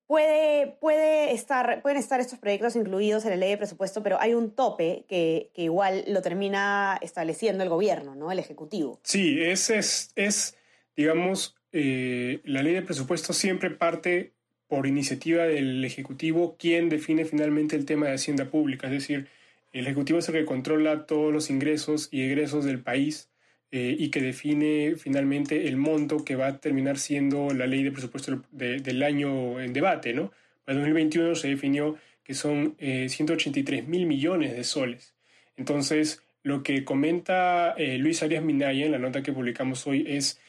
puede, 0.07 0.75
puede 0.79 1.33
estar, 1.33 1.83
pueden 1.83 1.99
estar 1.99 2.19
estos 2.19 2.39
proyectos 2.39 2.75
incluidos 2.75 3.25
en 3.25 3.29
la 3.29 3.35
ley 3.35 3.51
de 3.51 3.57
presupuesto, 3.57 4.01
pero 4.01 4.19
hay 4.19 4.33
un 4.33 4.49
tope 4.55 5.05
que, 5.07 5.51
igual 5.55 6.03
lo 6.07 6.23
termina 6.23 6.97
estableciendo 7.03 7.61
el 7.61 7.69
gobierno, 7.69 8.15
¿no? 8.15 8.31
El 8.31 8.39
Ejecutivo. 8.39 8.99
Sí, 9.03 9.39
es, 9.39 9.69
es, 9.69 10.11
es 10.15 10.57
digamos, 10.95 11.55
eh, 11.71 12.41
la 12.43 12.63
ley 12.63 12.73
de 12.73 12.81
presupuesto 12.81 13.33
siempre 13.33 13.69
parte 13.69 14.33
por 14.67 14.88
iniciativa 14.88 15.43
del 15.43 15.85
Ejecutivo 15.85 16.57
quien 16.57 16.89
define 16.89 17.23
finalmente 17.23 17.75
el 17.75 17.85
tema 17.85 18.07
de 18.07 18.15
Hacienda 18.15 18.45
Pública, 18.45 18.88
es 18.88 18.93
decir, 18.93 19.27
el 19.73 19.85
Ejecutivo 19.85 20.19
es 20.19 20.27
el 20.29 20.35
que 20.35 20.45
controla 20.45 21.06
todos 21.06 21.31
los 21.33 21.50
ingresos 21.50 22.09
y 22.12 22.21
egresos 22.21 22.65
del 22.65 22.81
país 22.81 23.29
eh, 23.71 23.95
y 23.97 24.09
que 24.09 24.21
define 24.21 24.95
finalmente 24.97 25.69
el 25.69 25.77
monto 25.77 26.25
que 26.25 26.35
va 26.35 26.47
a 26.47 26.57
terminar 26.59 26.97
siendo 26.97 27.53
la 27.53 27.68
ley 27.68 27.83
de 27.83 27.91
presupuesto 27.91 28.44
del 28.51 29.03
año 29.03 29.62
en 29.62 29.71
debate. 29.71 30.13
¿no? 30.13 30.31
Para 30.65 30.77
2021 30.77 31.35
se 31.35 31.47
definió 31.47 31.97
que 32.23 32.33
son 32.33 32.75
183 32.79 33.79
eh, 33.79 33.83
mil 33.83 34.06
millones 34.07 34.56
de 34.56 34.63
soles. 34.65 35.15
Entonces, 35.56 36.21
lo 36.44 36.63
que 36.63 36.83
comenta 36.83 37.71
eh, 37.77 37.97
Luis 37.97 38.24
Arias 38.24 38.44
Minaya 38.44 38.85
en 38.85 38.91
la 38.91 39.00
nota 39.00 39.24
que 39.24 39.31
publicamos 39.31 39.88
hoy 39.88 40.06
es 40.07 40.39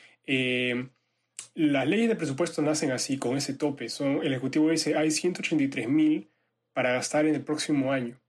las 1.54 1.86
leyes 1.86 2.08
de 2.08 2.16
presupuesto 2.16 2.62
nacen 2.62 2.92
así, 2.92 3.18
con 3.18 3.36
ese 3.36 3.54
tope. 3.54 3.86
El 4.00 4.32
Ejecutivo 4.32 4.70
dice 4.70 4.96
hay 4.96 5.10
183 5.10 5.88
mil 5.88 6.28
para 6.72 6.92
gastar 6.92 7.26
en 7.26 7.34
el 7.36 7.42
próximo 7.42 7.92
año. 7.92 8.21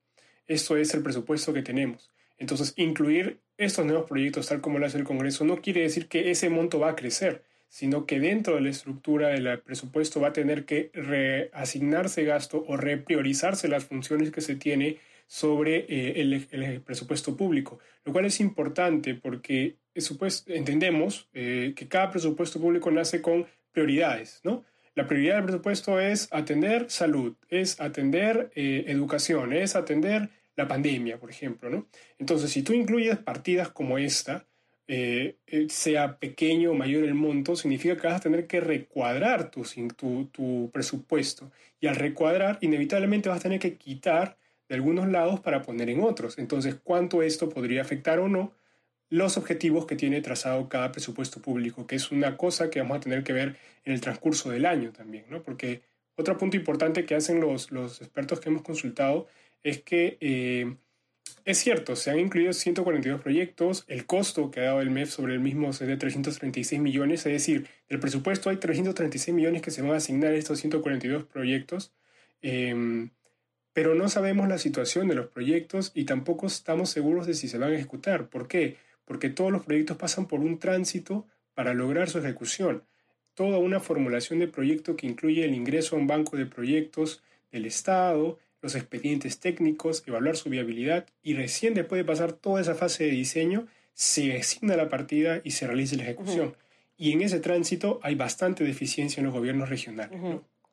Esto 0.47 0.77
es 0.77 0.93
el 0.93 1.03
presupuesto 1.03 1.53
que 1.53 1.61
tenemos. 1.61 2.11
Entonces, 2.37 2.73
incluir 2.75 3.39
estos 3.57 3.85
nuevos 3.85 4.07
proyectos 4.07 4.47
tal 4.47 4.61
como 4.61 4.79
lo 4.79 4.85
hace 4.85 4.97
el 4.97 5.03
Congreso 5.03 5.45
no 5.45 5.61
quiere 5.61 5.81
decir 5.81 6.07
que 6.07 6.31
ese 6.31 6.49
monto 6.49 6.79
va 6.79 6.89
a 6.89 6.95
crecer, 6.95 7.43
sino 7.69 8.05
que 8.05 8.19
dentro 8.19 8.55
de 8.55 8.61
la 8.61 8.69
estructura 8.69 9.29
del 9.29 9.59
presupuesto 9.59 10.19
va 10.19 10.29
a 10.29 10.33
tener 10.33 10.65
que 10.65 10.91
reasignarse 10.93 12.23
gasto 12.23 12.63
o 12.67 12.77
repriorizarse 12.77 13.67
las 13.67 13.85
funciones 13.85 14.31
que 14.31 14.41
se 14.41 14.55
tiene 14.55 14.97
sobre 15.27 15.85
eh, 15.89 16.21
el, 16.21 16.81
presupuesto 16.81 17.35
público, 17.35 17.79
lo 18.05 18.13
cual 18.13 18.25
es 18.25 18.39
importante 18.39 19.15
porque 19.15 19.77
entendemos 20.47 21.27
eh, 21.33 21.73
que 21.75 21.87
cada 21.87 22.11
presupuesto 22.11 22.59
público 22.59 22.91
nace 22.91 23.21
con 23.21 23.47
prioridades, 23.71 24.41
¿no? 24.43 24.63
La 24.95 25.07
prioridad 25.07 25.37
del 25.37 25.45
presupuesto 25.45 25.99
es 25.99 26.27
atender 26.31 26.85
salud, 26.91 27.33
es 27.49 27.81
atender 27.81 28.51
eh, 28.53 28.85
educación, 28.87 29.51
es 29.51 29.75
atender 29.75 30.29
la 30.55 30.67
pandemia, 30.67 31.19
por 31.19 31.29
ejemplo. 31.29 31.69
¿no? 31.69 31.87
Entonces, 32.19 32.51
si 32.51 32.63
tú 32.63 32.73
incluyes 32.73 33.17
partidas 33.17 33.69
como 33.69 33.97
esta, 33.97 34.45
eh, 34.87 35.37
eh, 35.47 35.67
sea 35.69 36.19
pequeño 36.19 36.71
o 36.71 36.73
mayor 36.73 37.03
el 37.03 37.13
monto, 37.13 37.55
significa 37.55 37.95
que 37.95 38.07
vas 38.07 38.17
a 38.17 38.23
tener 38.23 38.47
que 38.47 38.59
recuadrar 38.59 39.49
tu, 39.49 39.63
tu, 39.95 40.25
tu 40.25 40.69
presupuesto. 40.73 41.51
Y 41.79 41.87
al 41.87 41.95
recuadrar, 41.95 42.57
inevitablemente 42.61 43.29
vas 43.29 43.39
a 43.39 43.43
tener 43.43 43.59
que 43.59 43.77
quitar 43.77 44.37
de 44.67 44.75
algunos 44.75 45.07
lados 45.07 45.39
para 45.39 45.61
poner 45.61 45.89
en 45.89 46.01
otros. 46.01 46.37
Entonces, 46.37 46.75
¿cuánto 46.83 47.21
esto 47.23 47.49
podría 47.49 47.81
afectar 47.81 48.19
o 48.19 48.27
no 48.27 48.53
los 49.13 49.37
objetivos 49.37 49.85
que 49.85 49.95
tiene 49.95 50.21
trazado 50.21 50.67
cada 50.69 50.91
presupuesto 50.91 51.39
público, 51.39 51.85
que 51.85 51.95
es 51.95 52.11
una 52.11 52.35
cosa 52.35 52.71
que 52.71 52.79
vamos 52.79 52.97
a 52.97 53.01
tener 53.01 53.23
que 53.23 53.31
ver 53.31 53.57
en 53.85 53.93
el 53.93 54.01
transcurso 54.01 54.49
del 54.49 54.65
año 54.65 54.91
también, 54.91 55.25
¿no? 55.29 55.43
Porque 55.43 55.83
otro 56.15 56.35
punto 56.35 56.57
importante 56.57 57.05
que 57.05 57.13
hacen 57.13 57.39
los, 57.39 57.71
los 57.71 58.01
expertos 58.01 58.39
que 58.39 58.49
hemos 58.49 58.63
consultado 58.63 59.27
es 59.63 59.81
que 59.81 60.17
eh, 60.21 60.75
es 61.45 61.57
cierto, 61.57 61.95
se 61.95 62.11
han 62.11 62.19
incluido 62.19 62.53
142 62.53 63.21
proyectos, 63.21 63.85
el 63.87 64.05
costo 64.05 64.51
que 64.51 64.61
ha 64.61 64.65
dado 64.65 64.81
el 64.81 64.91
MEF 64.91 65.09
sobre 65.09 65.33
el 65.33 65.39
mismo 65.39 65.71
es 65.71 65.79
de 65.79 65.97
336 65.97 66.79
millones, 66.81 67.25
es 67.25 67.33
decir, 67.33 67.67
del 67.89 67.99
presupuesto 67.99 68.49
hay 68.49 68.57
336 68.57 69.35
millones 69.35 69.61
que 69.61 69.71
se 69.71 69.81
van 69.81 69.91
a 69.91 69.97
asignar 69.97 70.31
a 70.31 70.35
estos 70.35 70.59
142 70.59 71.25
proyectos, 71.25 71.93
em, 72.41 73.09
pero 73.73 73.95
no 73.95 74.07
sabemos 74.09 74.47
la 74.47 74.57
situación 74.57 75.07
de 75.07 75.15
los 75.15 75.27
proyectos 75.27 75.91
y 75.95 76.05
tampoco 76.05 76.47
estamos 76.47 76.89
seguros 76.89 77.27
de 77.27 77.33
si 77.33 77.47
se 77.47 77.57
van 77.57 77.71
a 77.71 77.75
ejecutar. 77.75 78.29
¿Por 78.29 78.47
qué? 78.47 78.77
porque 79.05 79.29
todos 79.29 79.51
los 79.51 79.63
proyectos 79.65 79.97
pasan 79.97 80.27
por 80.27 80.39
un 80.39 80.59
tránsito 80.59 81.27
para 81.53 81.73
lograr 81.73 82.09
su 82.09 82.19
ejecución. 82.19 82.83
Toda 83.33 83.57
una 83.57 83.79
formulación 83.79 84.39
de 84.39 84.47
proyecto 84.47 84.95
que 84.95 85.07
incluye 85.07 85.43
el 85.43 85.53
ingreso 85.53 85.95
a 85.95 85.99
un 85.99 86.07
banco 86.07 86.37
de 86.37 86.45
proyectos 86.45 87.23
del 87.51 87.65
Estado, 87.65 88.39
los 88.63 88.75
expedientes 88.75 89.39
técnicos, 89.39 90.03
evaluar 90.07 90.37
su 90.37 90.49
viabilidad 90.49 91.05
y 91.21 91.33
recién 91.33 91.73
después 91.73 91.99
de 91.99 92.05
pasar 92.05 92.31
toda 92.31 92.61
esa 92.61 92.73
fase 92.73 93.03
de 93.03 93.11
diseño, 93.11 93.67
se 93.93 94.37
asigna 94.37 94.77
la 94.77 94.87
partida 94.87 95.41
y 95.43 95.51
se 95.51 95.67
realiza 95.67 95.97
la 95.97 96.03
ejecución. 96.03 96.55
Y 96.97 97.11
en 97.11 97.21
ese 97.21 97.41
tránsito 97.41 97.99
hay 98.03 98.15
bastante 98.15 98.63
deficiencia 98.63 99.19
en 99.19 99.25
los 99.25 99.35
gobiernos 99.35 99.69
regionales. 99.69 100.17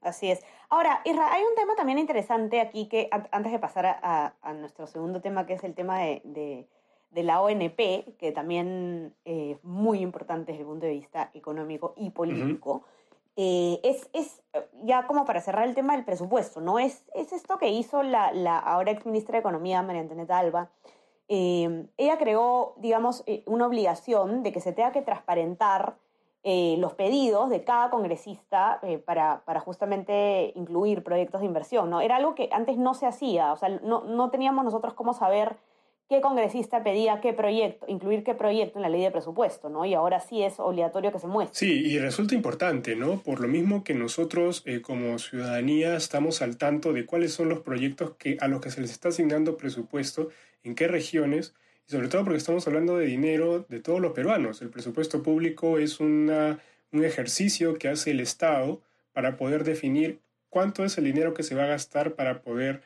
así 0.01 0.31
es. 0.31 0.41
Ahora, 0.69 1.03
Isra, 1.05 1.33
hay 1.33 1.43
un 1.43 1.57
tema 1.57 1.75
también 1.75 1.99
interesante 1.99 2.61
aquí 2.61 2.87
que 2.87 3.11
antes 3.33 3.51
de 3.51 3.59
pasar 3.59 3.87
a, 3.87 4.55
nuestro 4.55 4.87
segundo 4.87 5.21
tema, 5.21 5.45
que 5.45 5.55
es 5.55 5.65
el 5.65 5.75
tema 5.75 5.99
de, 5.99 6.69
la 7.13 7.43
ONP, 7.43 8.17
que 8.19 8.31
también 8.33 9.15
es 9.25 9.63
muy 9.65 9.99
importante 9.99 10.53
desde 10.53 10.63
el 10.63 10.69
punto 10.69 10.87
de 10.87 10.93
vista 10.93 11.33
económico 11.35 11.95
y 11.97 12.11
político. 12.11 12.85
Eh, 13.37 13.81
es, 13.85 14.09
es, 14.13 14.43
ya 14.83 15.07
como 15.07 15.25
para 15.25 15.41
cerrar 15.41 15.67
el 15.67 15.75
tema 15.75 15.95
del 15.95 16.05
presupuesto, 16.05 16.61
¿no? 16.61 16.79
Es, 16.79 17.05
es 17.15 17.33
esto 17.33 17.59
que 17.59 17.69
hizo 17.69 18.03
la, 18.03 18.33
la 18.33 18.59
ahora 18.59 18.91
ex 18.93 19.07
ministra 19.07 19.35
de 19.35 19.41
Economía, 19.41 19.83
María 19.83 20.03
Antonieta 20.03 20.39
Alba. 20.39 20.71
Eh, 21.29 21.87
ella 21.97 22.19
creó, 22.19 22.75
digamos, 22.79 23.23
eh, 23.27 23.45
una 23.47 23.67
obligación 23.67 24.43
de 24.43 24.53
que 24.53 24.61
se 24.61 24.73
tenga 24.73 24.93
que 24.93 25.03
transparentar 25.03 25.97
los 26.43 26.95
pedidos 26.95 27.51
de 27.51 27.65
cada 27.65 27.91
congresista 27.91 28.81
para, 29.05 29.43
para, 29.45 29.61
justamente 29.61 30.55
incluir 30.55 31.05
proyectos 31.05 31.43
de 31.43 31.47
inversión, 31.47 31.91
¿no? 31.91 32.01
Era 32.01 32.17
algo 32.17 32.35
que 32.35 32.49
antes 32.51 32.79
no 32.79 32.95
se 32.95 33.07
hacía, 33.07 33.53
o 33.53 33.59
sea, 33.59 33.69
no, 33.69 34.05
no 34.05 34.31
teníamos 34.31 34.65
nosotros 34.65 34.95
cómo 34.95 35.13
saber 35.13 35.59
qué 36.11 36.21
congresista 36.21 36.83
pedía 36.83 37.21
qué 37.21 37.33
proyecto, 37.33 37.87
incluir 37.89 38.25
qué 38.25 38.35
proyecto 38.35 38.79
en 38.79 38.83
la 38.83 38.89
ley 38.89 39.01
de 39.01 39.13
presupuesto, 39.13 39.69
¿no? 39.69 39.87
Y 39.87 39.95
ahora 39.95 40.19
sí 40.19 40.43
es 40.43 40.59
obligatorio 40.59 41.13
que 41.13 41.21
se 41.21 41.29
muestre. 41.29 41.57
Sí, 41.57 41.73
y 41.87 42.01
resulta 42.01 42.35
importante, 42.35 42.97
¿no? 42.97 43.23
Por 43.23 43.39
lo 43.39 43.47
mismo 43.47 43.85
que 43.85 43.95
nosotros 43.95 44.65
eh, 44.67 44.81
como 44.81 45.21
ciudadanía 45.21 45.95
estamos 45.95 46.43
al 46.43 46.57
tanto 46.57 46.93
de 46.93 47.07
cuáles 47.07 47.33
son 47.33 47.49
los 47.49 47.61
proyectos 47.61 48.17
que, 48.19 48.37
a 48.41 48.49
los 48.49 48.61
que 48.61 48.73
se 48.73 48.81
les 48.81 48.91
está 48.91 49.11
asignando 49.11 49.57
presupuesto, 49.57 50.31
en 50.65 50.75
qué 50.75 50.89
regiones, 50.89 51.55
y 51.87 51.93
sobre 51.93 52.09
todo 52.09 52.25
porque 52.25 52.39
estamos 52.39 52.67
hablando 52.67 52.97
de 52.97 53.07
dinero 53.07 53.65
de 53.69 53.79
todos 53.79 54.01
los 54.01 54.11
peruanos. 54.11 54.63
El 54.63 54.71
presupuesto 54.71 55.23
público 55.23 55.79
es 55.79 56.01
una, 56.01 56.59
un 56.91 57.05
ejercicio 57.05 57.75
que 57.75 57.89
hace 57.89 58.11
el 58.11 58.19
Estado 58.19 58.83
para 59.13 59.37
poder 59.37 59.63
definir 59.63 60.19
cuánto 60.49 60.85
es 60.85 60.99
el 60.99 61.05
dinero 61.05 61.35
que 61.35 61.45
se 61.45 61.55
va 61.55 61.63
a 61.63 61.69
gastar 61.69 62.15
para 62.15 62.43
poder 62.43 62.83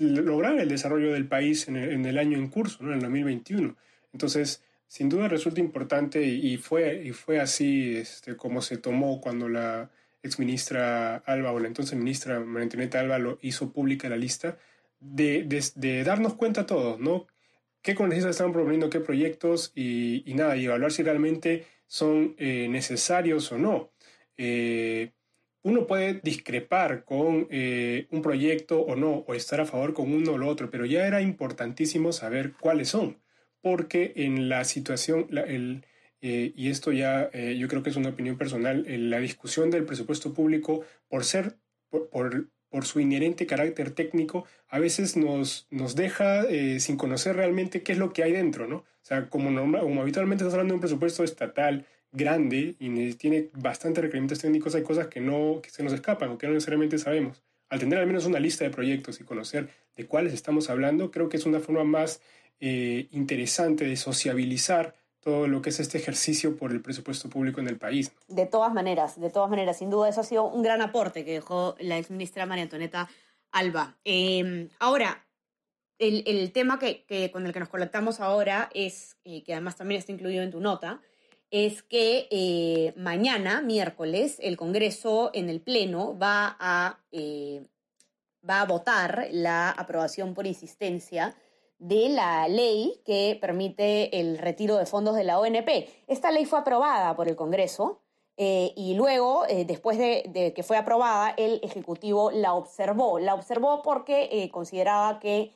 lograr 0.00 0.58
el 0.58 0.68
desarrollo 0.68 1.12
del 1.12 1.26
país 1.26 1.68
en 1.68 1.76
el, 1.76 2.18
año 2.18 2.38
en 2.38 2.48
curso, 2.48 2.82
¿no? 2.82 2.90
en 2.90 2.96
el 2.96 3.02
2021. 3.02 3.76
Entonces, 4.12 4.62
sin 4.88 5.08
duda 5.08 5.28
resulta 5.28 5.60
importante 5.60 6.22
y, 6.22 6.56
fue, 6.56 7.02
y 7.04 7.12
fue 7.12 7.38
así 7.38 7.96
este, 7.96 8.36
como 8.36 8.62
se 8.62 8.76
tomó 8.76 9.20
cuando 9.20 9.48
la 9.48 9.90
exministra 10.22 11.16
Alba 11.16 11.52
o 11.52 11.60
la 11.60 11.68
entonces 11.68 11.96
ministra 11.96 12.40
María 12.40 12.64
Antonieta 12.64 13.00
Alba 13.00 13.18
lo 13.18 13.38
hizo 13.42 13.72
pública 13.72 14.08
la 14.08 14.16
lista, 14.16 14.58
de, 14.98 15.44
de, 15.74 16.04
darnos 16.04 16.34
cuenta 16.34 16.66
todos, 16.66 17.00
¿no? 17.00 17.26
¿Qué 17.80 17.94
congresistas 17.94 18.32
están 18.32 18.52
proponiendo 18.52 18.90
qué 18.90 19.00
proyectos 19.00 19.72
y, 19.74 20.22
y, 20.30 20.34
nada, 20.34 20.56
y 20.56 20.66
evaluar 20.66 20.92
si 20.92 21.02
realmente 21.02 21.64
son 21.90 22.36
eh, 22.38 22.68
necesarios 22.70 23.50
o 23.50 23.58
no. 23.58 23.90
Eh, 24.36 25.10
uno 25.62 25.86
puede 25.86 26.20
discrepar 26.22 27.04
con 27.04 27.46
eh, 27.50 28.06
un 28.10 28.22
proyecto 28.22 28.80
o 28.80 28.96
no, 28.96 29.24
o 29.26 29.34
estar 29.34 29.60
a 29.60 29.66
favor 29.66 29.92
con 29.92 30.12
uno 30.12 30.32
o 30.32 30.38
lo 30.38 30.48
otro, 30.48 30.70
pero 30.70 30.86
ya 30.86 31.06
era 31.06 31.20
importantísimo 31.20 32.12
saber 32.12 32.54
cuáles 32.58 32.88
son, 32.88 33.18
porque 33.60 34.12
en 34.16 34.48
la 34.48 34.64
situación, 34.64 35.26
el, 35.30 35.84
eh, 36.22 36.52
y 36.56 36.70
esto 36.70 36.92
ya 36.92 37.28
eh, 37.32 37.56
yo 37.58 37.68
creo 37.68 37.82
que 37.82 37.90
es 37.90 37.96
una 37.96 38.10
opinión 38.10 38.38
personal, 38.38 38.84
la 39.10 39.20
discusión 39.20 39.70
del 39.70 39.84
presupuesto 39.84 40.32
público, 40.32 40.82
por 41.08 41.24
ser, 41.24 41.58
por, 41.90 42.08
por, 42.70 42.84
su 42.84 43.00
inherente 43.00 43.46
carácter 43.46 43.90
técnico, 43.90 44.46
a 44.68 44.78
veces 44.78 45.16
nos, 45.16 45.66
nos 45.70 45.96
deja 45.96 46.46
sin 46.78 46.96
conocer 46.96 47.34
realmente 47.34 47.82
qué 47.82 47.92
es 47.92 47.98
lo 47.98 48.12
que 48.12 48.22
hay 48.22 48.32
dentro, 48.32 48.68
¿no? 48.68 48.76
O 48.76 49.04
sea, 49.04 49.28
como, 49.28 49.48
como 49.80 50.02
habitualmente 50.02 50.44
estás 50.44 50.54
hablando 50.54 50.72
de 50.72 50.76
un 50.76 50.80
presupuesto 50.80 51.24
estatal, 51.24 51.84
grande 52.12 52.76
y 52.78 53.14
tiene 53.14 53.50
bastantes 53.54 54.02
requerimientos 54.02 54.40
técnicos, 54.40 54.74
hay 54.74 54.82
cosas 54.82 55.08
que, 55.08 55.20
no, 55.20 55.60
que 55.62 55.70
se 55.70 55.82
nos 55.82 55.92
escapan 55.92 56.30
o 56.30 56.38
que 56.38 56.46
no 56.46 56.54
necesariamente 56.54 56.98
sabemos. 56.98 57.42
Al 57.68 57.78
tener 57.78 57.98
al 57.98 58.06
menos 58.06 58.26
una 58.26 58.40
lista 58.40 58.64
de 58.64 58.70
proyectos 58.70 59.20
y 59.20 59.24
conocer 59.24 59.68
de 59.96 60.06
cuáles 60.06 60.32
estamos 60.32 60.70
hablando, 60.70 61.10
creo 61.10 61.28
que 61.28 61.36
es 61.36 61.46
una 61.46 61.60
forma 61.60 61.84
más 61.84 62.20
eh, 62.58 63.08
interesante 63.12 63.84
de 63.84 63.96
sociabilizar 63.96 64.94
todo 65.20 65.46
lo 65.46 65.62
que 65.62 65.70
es 65.70 65.78
este 65.80 65.98
ejercicio 65.98 66.56
por 66.56 66.72
el 66.72 66.80
presupuesto 66.80 67.28
público 67.28 67.60
en 67.60 67.68
el 67.68 67.78
país. 67.78 68.12
De 68.26 68.46
todas 68.46 68.72
maneras, 68.72 69.20
de 69.20 69.30
todas 69.30 69.50
maneras, 69.50 69.78
sin 69.78 69.90
duda 69.90 70.08
eso 70.08 70.22
ha 70.22 70.24
sido 70.24 70.44
un 70.44 70.62
gran 70.62 70.80
aporte 70.80 71.24
que 71.24 71.32
dejó 71.32 71.76
la 71.78 71.98
exministra 71.98 72.46
María 72.46 72.64
Antonieta 72.64 73.08
Alba. 73.52 73.98
Em, 74.04 74.68
ahora, 74.78 75.26
el, 75.98 76.24
el 76.26 76.52
tema 76.52 76.78
que, 76.78 77.04
que, 77.04 77.30
con 77.30 77.46
el 77.46 77.52
que 77.52 77.60
nos 77.60 77.68
conectamos 77.68 78.20
ahora 78.20 78.70
es, 78.74 79.18
eh, 79.24 79.42
que 79.44 79.52
además 79.52 79.76
también 79.76 79.98
está 79.98 80.12
incluido 80.12 80.42
en 80.42 80.50
tu 80.50 80.60
nota, 80.60 81.02
es 81.50 81.82
que 81.82 82.28
eh, 82.30 82.92
mañana, 82.96 83.60
miércoles, 83.60 84.38
el 84.40 84.56
Congreso 84.56 85.30
en 85.34 85.48
el 85.48 85.60
Pleno 85.60 86.16
va 86.16 86.56
a, 86.60 87.00
eh, 87.10 87.66
va 88.48 88.60
a 88.60 88.66
votar 88.66 89.28
la 89.32 89.70
aprobación 89.70 90.34
por 90.34 90.46
insistencia 90.46 91.34
de 91.78 92.08
la 92.10 92.46
ley 92.46 93.00
que 93.04 93.36
permite 93.40 94.20
el 94.20 94.38
retiro 94.38 94.76
de 94.76 94.86
fondos 94.86 95.16
de 95.16 95.24
la 95.24 95.40
ONP. 95.40 95.88
Esta 96.06 96.30
ley 96.30 96.44
fue 96.44 96.60
aprobada 96.60 97.16
por 97.16 97.26
el 97.26 97.36
Congreso 97.36 98.00
eh, 98.36 98.72
y 98.76 98.94
luego, 98.94 99.44
después 99.66 99.98
de, 99.98 100.52
que 100.54 100.62
fue 100.62 100.76
aprobada, 100.76 101.34
el 101.36 101.60
Ejecutivo 101.62 102.30
la 102.30 102.54
observó. 102.54 103.18
La 103.18 103.34
observó 103.34 103.82
porque 103.82 104.48
consideraba 104.52 105.18
que 105.18 105.52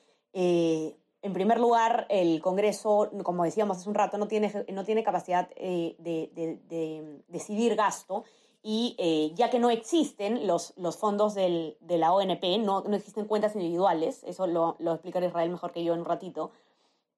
en 1.24 1.32
primer 1.32 1.58
lugar, 1.58 2.06
el 2.10 2.42
Congreso, 2.42 3.10
como 3.22 3.44
decíamos 3.44 3.78
hace 3.78 3.88
un 3.88 3.94
rato, 3.94 4.18
no 4.18 4.28
tiene, 4.28 4.66
no 4.70 4.84
tiene 4.84 5.02
capacidad 5.02 5.48
eh, 5.56 5.96
de, 5.98 7.22
decidir 7.28 7.76
gasto 7.76 8.24
y 8.62 8.94
eh, 8.98 9.32
ya 9.34 9.48
que 9.48 9.58
no 9.58 9.70
existen 9.70 10.46
los, 10.46 10.74
los 10.76 10.98
fondos 10.98 11.34
de 11.34 11.76
la 11.80 12.12
ONP, 12.12 12.58
no, 12.58 12.82
no, 12.82 12.94
existen 12.94 13.24
cuentas 13.24 13.54
individuales, 13.54 14.22
eso 14.24 14.46
lo, 14.46 14.76
lo 14.78 14.92
explicará 14.92 15.24
Israel 15.24 15.48
mejor 15.48 15.72
que 15.72 15.82
yo 15.82 15.94
en 15.94 16.00
un 16.00 16.04
ratito, 16.04 16.50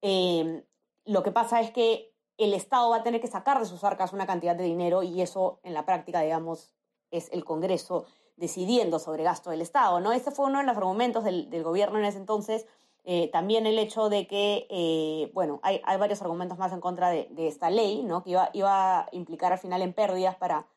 eh, 0.01 0.63
lo 1.03 1.21
que 1.21 1.33
pasa 1.33 1.59
es 1.59 1.71
que 1.71 2.13
el 2.37 2.53
Estado 2.53 2.89
va 2.91 2.97
a 2.97 3.03
tener 3.03 3.19
que 3.19 3.27
sacar 3.27 3.59
de 3.59 3.65
sus 3.65 3.83
arcas 3.83 4.13
una 4.13 4.25
cantidad 4.25 4.55
de 4.55 4.63
dinero 4.63 5.03
y 5.03 5.21
eso 5.21 5.59
en 5.63 5.73
la 5.73 5.85
práctica, 5.85 6.21
digamos, 6.21 6.71
es 7.11 7.29
el 7.33 7.43
Congreso 7.43 8.05
decidiendo 8.37 8.99
sobre 8.99 9.23
gasto 9.23 9.49
del 9.49 9.59
Estado, 9.59 9.99
¿no? 9.99 10.13
Ese 10.13 10.31
fue 10.31 10.45
uno 10.45 10.59
de 10.59 10.65
los 10.65 10.77
argumentos 10.77 11.25
del 11.25 11.63
gobierno 11.63 11.99
en 11.99 12.05
ese 12.05 12.19
entonces 12.19 12.67
eh, 13.09 13.29
también 13.29 13.65
el 13.65 13.79
hecho 13.79 14.09
de 14.09 14.27
que, 14.27 14.67
eh, 14.69 15.31
bueno, 15.33 15.61
hay, 15.63 15.79
hay, 15.85 15.97
varios 15.97 16.21
argumentos 16.21 16.57
más 16.57 16.73
en 16.73 16.81
contra 16.81 17.09
de, 17.09 17.29
esta 17.47 17.69
ley, 17.69 18.03
¿no? 18.03 18.21
Que 18.21 18.31
iba, 18.31 18.49
iba, 18.51 18.99
a 18.99 19.07
implicar 19.13 19.53
al 19.53 19.59
final 19.59 19.81
en 19.81 19.93
pérdidas 19.93 20.35
para, 20.35 20.67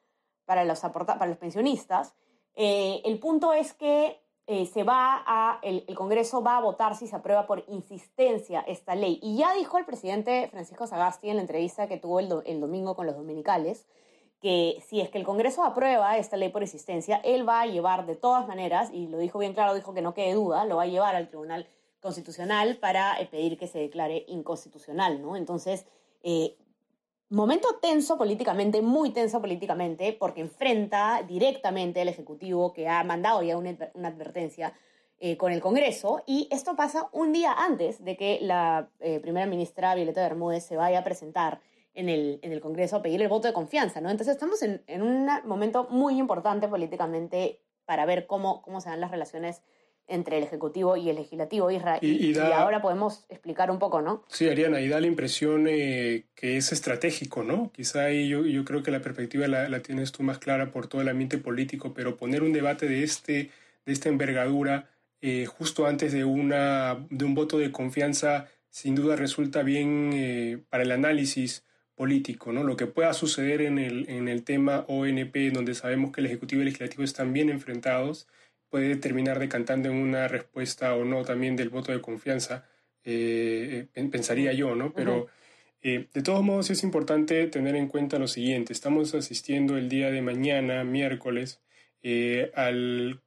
para, 0.44 0.64
los, 0.64 0.78
para 0.78 1.26
los 1.26 1.38
pensionistas. 1.38 2.14
Eh, 2.54 3.02
el 3.04 3.18
punto 3.18 3.52
es 3.52 3.74
que 3.74 4.20
se 4.46 4.82
va 4.82 5.22
a, 5.26 5.58
el, 5.62 5.84
el, 5.86 5.94
Congreso 5.96 6.42
va 6.42 6.56
a 6.56 6.60
votar 6.60 6.96
si 6.96 7.08
se 7.08 7.16
aprueba 7.16 7.48
por 7.48 7.64
insistencia 7.66 8.60
esta 8.60 8.94
ley. 8.94 9.18
Y 9.22 9.36
ya 9.36 9.52
dijo 9.54 9.78
el 9.78 9.84
presidente 9.84 10.48
Francisco 10.50 10.86
Sagasti 10.86 11.30
en 11.30 11.36
la 11.36 11.42
entrevista 11.42 11.88
que 11.88 11.96
tuvo 11.96 12.20
el, 12.20 12.32
el 12.46 12.60
domingo 12.60 12.94
con 12.94 13.06
los 13.06 13.16
dominicales, 13.16 13.86
que 14.40 14.80
si 14.86 15.00
es 15.00 15.08
que 15.08 15.18
el 15.18 15.24
Congreso 15.24 15.64
aprueba 15.64 16.16
esta 16.16 16.36
ley 16.36 16.50
por 16.50 16.62
insistencia, 16.62 17.20
él 17.24 17.48
va 17.48 17.60
a 17.60 17.66
llevar 17.66 18.06
de 18.06 18.14
todas 18.14 18.46
maneras, 18.46 18.90
y 18.92 19.08
lo 19.08 19.18
dijo 19.18 19.40
bien 19.40 19.52
claro, 19.52 19.74
dijo 19.74 19.94
que 19.94 20.02
no 20.02 20.14
quede 20.14 20.34
duda, 20.34 20.64
lo 20.64 20.76
va 20.76 20.84
a 20.84 20.86
llevar 20.86 21.16
al 21.16 21.28
Tribunal 21.28 21.68
constitucional 22.00 22.76
para 22.78 23.20
eh, 23.20 23.26
pedir 23.26 23.58
que 23.58 23.66
se 23.66 23.78
declare 23.78 24.24
inconstitucional, 24.28 25.20
¿no? 25.22 25.36
Entonces, 25.36 25.86
eh, 26.22 26.56
momento 27.28 27.78
tenso 27.80 28.18
políticamente, 28.18 28.82
muy 28.82 29.10
tenso 29.10 29.40
políticamente, 29.40 30.12
porque 30.12 30.40
enfrenta 30.40 31.22
directamente 31.26 32.00
al 32.00 32.08
Ejecutivo 32.08 32.72
que 32.72 32.88
ha 32.88 33.04
mandado 33.04 33.42
ya 33.42 33.56
una, 33.56 33.70
advertencia 33.70 34.72
eh, 35.18 35.36
con 35.36 35.52
el 35.52 35.60
Congreso, 35.60 36.22
y 36.26 36.48
esto 36.50 36.74
pasa 36.74 37.08
un 37.12 37.32
día 37.32 37.52
antes 37.52 38.02
de 38.02 38.16
que 38.16 38.38
la 38.40 38.88
primera 39.22 39.46
ministra 39.46 39.94
Violeta 39.94 40.22
Bermúdez 40.22 40.64
se 40.64 40.76
vaya 40.76 41.00
a 41.00 41.04
presentar 41.04 41.60
en 41.92 42.08
el, 42.08 42.40
en 42.42 42.52
el 42.52 42.60
Congreso 42.60 42.96
a 42.96 43.02
pedir 43.02 43.20
el 43.20 43.28
voto 43.28 43.46
de 43.46 43.52
confianza, 43.52 44.00
¿no? 44.00 44.10
Entonces 44.10 44.34
estamos 44.34 44.62
en, 44.62 44.82
en 44.86 45.02
un 45.02 45.28
momento 45.44 45.88
muy 45.90 46.18
importante 46.18 46.68
políticamente 46.68 47.60
para 47.84 48.06
ver 48.06 48.26
cómo, 48.26 48.62
cómo 48.62 48.80
se 48.80 48.88
dan 48.88 49.00
las 49.00 49.10
relaciones 49.10 49.62
entre 50.10 50.38
el 50.38 50.44
Ejecutivo 50.44 50.96
y 50.96 51.08
el 51.08 51.16
Legislativo 51.16 51.70
Israel. 51.70 52.00
Y, 52.02 52.36
ahora 52.38 52.82
podemos 52.82 53.24
explicar 53.28 53.70
un 53.70 53.78
poco, 53.78 54.02
¿no? 54.02 54.24
Sí, 54.28 54.48
Ariana, 54.48 54.80
y 54.80 54.88
da 54.88 55.00
la 55.00 55.06
impresión 55.06 55.66
eh, 55.68 56.24
que 56.34 56.56
es 56.56 56.72
estratégico, 56.72 57.42
¿no? 57.42 57.70
Quizá 57.72 58.04
ahí 58.04 58.28
yo, 58.28 58.44
yo 58.44 58.64
creo 58.64 58.82
que 58.82 58.90
la 58.90 59.00
perspectiva 59.00 59.46
la, 59.46 59.80
tienes 59.80 60.12
tú 60.12 60.22
más 60.22 60.38
clara 60.38 60.70
por 60.70 60.88
todo 60.88 61.00
el 61.00 61.08
ambiente 61.08 61.38
político, 61.38 61.94
pero 61.94 62.16
poner 62.16 62.42
un 62.42 62.52
debate 62.52 62.86
de, 62.86 63.04
este, 63.04 63.50
de 63.86 63.92
esta 63.92 64.08
envergadura 64.08 64.90
eh, 65.22 65.46
justo 65.46 65.86
antes 65.86 66.12
de, 66.12 66.24
una, 66.24 67.06
de 67.10 67.24
un 67.24 67.34
voto 67.34 67.58
de 67.58 67.70
confianza, 67.70 68.48
sin 68.68 68.94
duda 68.94 69.16
resulta 69.16 69.62
bien 69.62 70.10
eh, 70.12 70.58
para 70.70 70.82
el 70.82 70.92
análisis 70.92 71.64
político, 71.94 72.52
¿no? 72.52 72.64
Lo 72.64 72.76
que 72.76 72.86
pueda 72.86 73.12
suceder 73.12 73.60
en 73.60 73.78
el, 73.78 74.08
en 74.08 74.28
el 74.28 74.42
tema 74.42 74.86
ONP, 74.88 75.52
donde 75.52 75.74
sabemos 75.74 76.12
que 76.12 76.20
el 76.20 76.26
Ejecutivo 76.26 76.60
y 76.60 76.62
el 76.62 76.66
Legislativo 76.66 77.04
están 77.04 77.32
bien 77.32 77.50
enfrentados, 77.50 78.26
puede 78.70 78.96
terminar 78.96 79.38
decantando 79.38 79.90
en 79.90 79.96
una 79.96 80.28
respuesta 80.28 80.94
o 80.94 81.04
no 81.04 81.24
también 81.24 81.56
del 81.56 81.68
voto 81.68 81.92
de 81.92 82.00
confianza, 82.00 82.64
eh, 83.04 83.88
pensaría 84.10 84.52
yo, 84.52 84.74
¿no? 84.76 84.92
Pero 84.94 85.26
eh, 85.82 86.06
de 86.12 86.22
todos 86.22 86.42
modos 86.42 86.70
es 86.70 86.82
importante 86.82 87.46
tener 87.48 87.74
en 87.74 87.88
cuenta 87.88 88.18
lo 88.18 88.28
siguiente, 88.28 88.72
estamos 88.72 89.14
asistiendo 89.14 89.76
el 89.76 89.88
día 89.88 90.10
de 90.10 90.22
mañana, 90.22 90.84
miércoles, 90.84 91.60
eh, 92.02 92.50
al, 92.54 93.20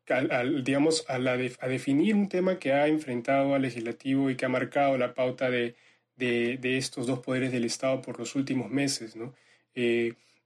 digamos, 0.64 1.06
a, 1.08 1.20
la 1.20 1.34
a, 1.34 1.68
definir 1.68 2.16
un 2.16 2.30
tema 2.30 2.58
que 2.58 2.74
ha 2.74 2.88
enfrentado 2.88 3.54
al 3.54 3.62
legislativo 3.62 4.30
y 4.30 4.36
que 4.36 4.46
ha 4.46 4.50
marcado 4.50 4.98
la 4.98 5.14
pauta 5.14 5.50
de, 5.50 5.76
de, 6.16 6.58
de 6.58 6.78
estos 6.78 7.06
dos 7.06 7.20
poderes 7.20 7.52
del 7.52 7.66
Estado 7.66 8.02
por 8.02 8.18
los 8.18 8.36
últimos 8.36 8.72
meses, 8.72 9.16
¿no? 9.16 9.34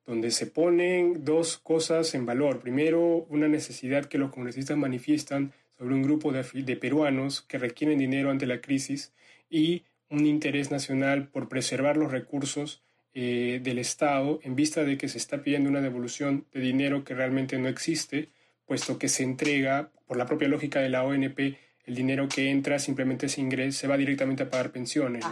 Donde 0.07 0.31
se 0.31 0.47
ponen 0.47 1.23
dos 1.23 1.57
cosas 1.57 2.15
en 2.15 2.25
valor. 2.25 2.59
Primero, 2.61 3.27
una 3.29 3.47
necesidad 3.47 4.05
que 4.05 4.17
los 4.17 4.31
congresistas 4.31 4.77
manifiestan 4.77 5.53
sobre 5.77 5.93
un 5.93 6.01
grupo 6.01 6.31
de, 6.31 6.43
de 6.43 6.75
peruanos 6.77 7.41
que 7.41 7.59
requieren 7.59 7.99
dinero 7.99 8.31
ante 8.31 8.47
la 8.47 8.61
crisis 8.61 9.13
y 9.49 9.83
un 10.09 10.25
interés 10.25 10.71
nacional 10.71 11.27
por 11.27 11.49
preservar 11.49 11.97
los 11.97 12.11
recursos 12.11 12.81
eh, 13.13 13.59
del 13.63 13.79
Estado 13.79 14.39
en 14.43 14.55
vista 14.55 14.83
de 14.83 14.97
que 14.97 15.09
se 15.09 15.17
está 15.17 15.41
pidiendo 15.41 15.69
una 15.69 15.81
devolución 15.81 16.45
de 16.53 16.59
dinero 16.61 17.03
que 17.03 17.15
realmente 17.15 17.57
no 17.57 17.67
existe, 17.67 18.29
puesto 18.65 18.99
que 18.99 19.09
se 19.09 19.23
entrega, 19.23 19.89
por 20.05 20.17
la 20.17 20.27
propia 20.27 20.47
lógica 20.47 20.81
de 20.81 20.89
la 20.89 21.03
ONP, 21.03 21.39
el 21.85 21.95
dinero 21.95 22.27
que 22.29 22.51
entra 22.51 22.79
simplemente 22.79 23.27
se 23.27 23.41
ingresa, 23.41 23.79
se 23.79 23.87
va 23.87 23.97
directamente 23.97 24.43
a 24.43 24.49
pagar 24.49 24.71
pensiones. 24.71 25.25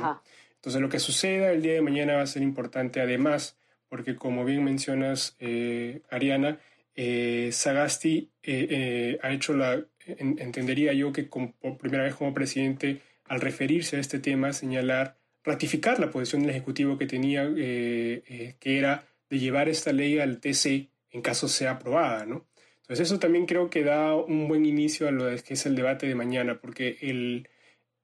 Entonces 0.56 0.82
lo 0.82 0.90
que 0.90 1.00
suceda 1.00 1.52
el 1.52 1.62
día 1.62 1.74
de 1.74 1.82
mañana 1.82 2.16
va 2.16 2.24
a 2.24 2.28
ser 2.28 2.42
importante 2.42 3.02
además, 3.02 3.56
porque 3.90 4.16
como 4.16 4.46
bien 4.46 4.64
mencionas, 4.64 5.36
eh, 5.40 6.02
Ariana, 6.10 6.60
eh, 6.96 7.50
Sagasti 7.52 8.32
ha 8.44 9.32
hecho 9.32 9.54
la, 9.56 9.86
entendería 10.08 10.94
yo 10.94 11.12
que 11.12 11.24
por 11.24 11.78
primera 11.78 12.04
vez 12.04 12.16
como 12.16 12.34
presidente, 12.34 13.02
al 13.26 13.42
referirse 13.42 13.98
a 13.98 14.00
este 14.00 14.20
tema, 14.20 14.54
señalar 14.54 15.18
ratificar 15.46 16.00
la 16.00 16.12
posición 16.12 16.42
del 16.42 16.52
Ejecutivo 16.52 16.98
que 16.98 17.06
tenía, 17.06 17.44
eh, 17.44 18.24
eh, 18.28 18.56
que 18.60 18.78
era 18.78 19.06
de 19.30 19.40
llevar 19.40 19.70
esta 19.70 19.94
ley 19.94 20.20
al 20.20 20.40
TC 20.40 20.90
en 21.12 21.22
caso 21.22 21.48
sea 21.48 21.72
aprobada, 21.72 22.26
¿no? 22.26 22.48
Entonces 22.82 23.08
eso 23.08 23.20
también 23.20 23.46
creo 23.46 23.70
que 23.70 23.84
da 23.84 24.16
un 24.16 24.48
buen 24.48 24.66
inicio 24.66 25.08
a 25.08 25.12
lo 25.12 25.26
que 25.44 25.54
es 25.54 25.66
el 25.66 25.76
debate 25.76 26.08
de 26.08 26.16
mañana, 26.16 26.60
porque 26.60 26.98
el, 27.02 27.48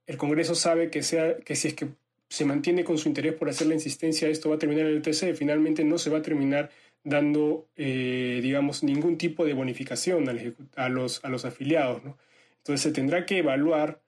el 0.08 0.18
Congreso 0.18 0.56
sabe 0.56 0.90
que, 0.90 1.04
sea, 1.04 1.38
que 1.38 1.56
si 1.56 1.68
es 1.68 1.74
que 1.74 1.90
se 2.32 2.46
mantiene 2.46 2.84
con 2.84 2.98
su 2.98 3.10
interés 3.10 3.34
por 3.34 3.50
hacer 3.50 3.68
la 3.68 3.74
insistencia, 3.74 4.28
esto 4.30 4.50
va 4.50 4.56
a 4.56 4.60
terminar 4.60 4.86
en 4.86 4.94
el 4.94 5.02
TC, 5.02 5.36
finalmente 5.36 5.84
no 5.84 5.98
se 5.98 6.10
va 6.10 6.20
a 6.20 6.22
terminar 6.22 6.70
dando, 7.04 7.68
eh, 7.76 8.40
digamos, 8.42 8.84
ningún 8.84 9.18
tipo 9.18 9.46
de 9.46 9.54
bonificación 9.54 10.30
a 10.76 10.90
los, 10.90 11.24
a 11.26 11.30
los 11.30 11.46
afiliados. 11.46 12.02
Entonces 12.58 12.82
se 12.82 12.92
tendrá 12.92 13.26
que 13.26 13.40
evaluar 13.40 14.02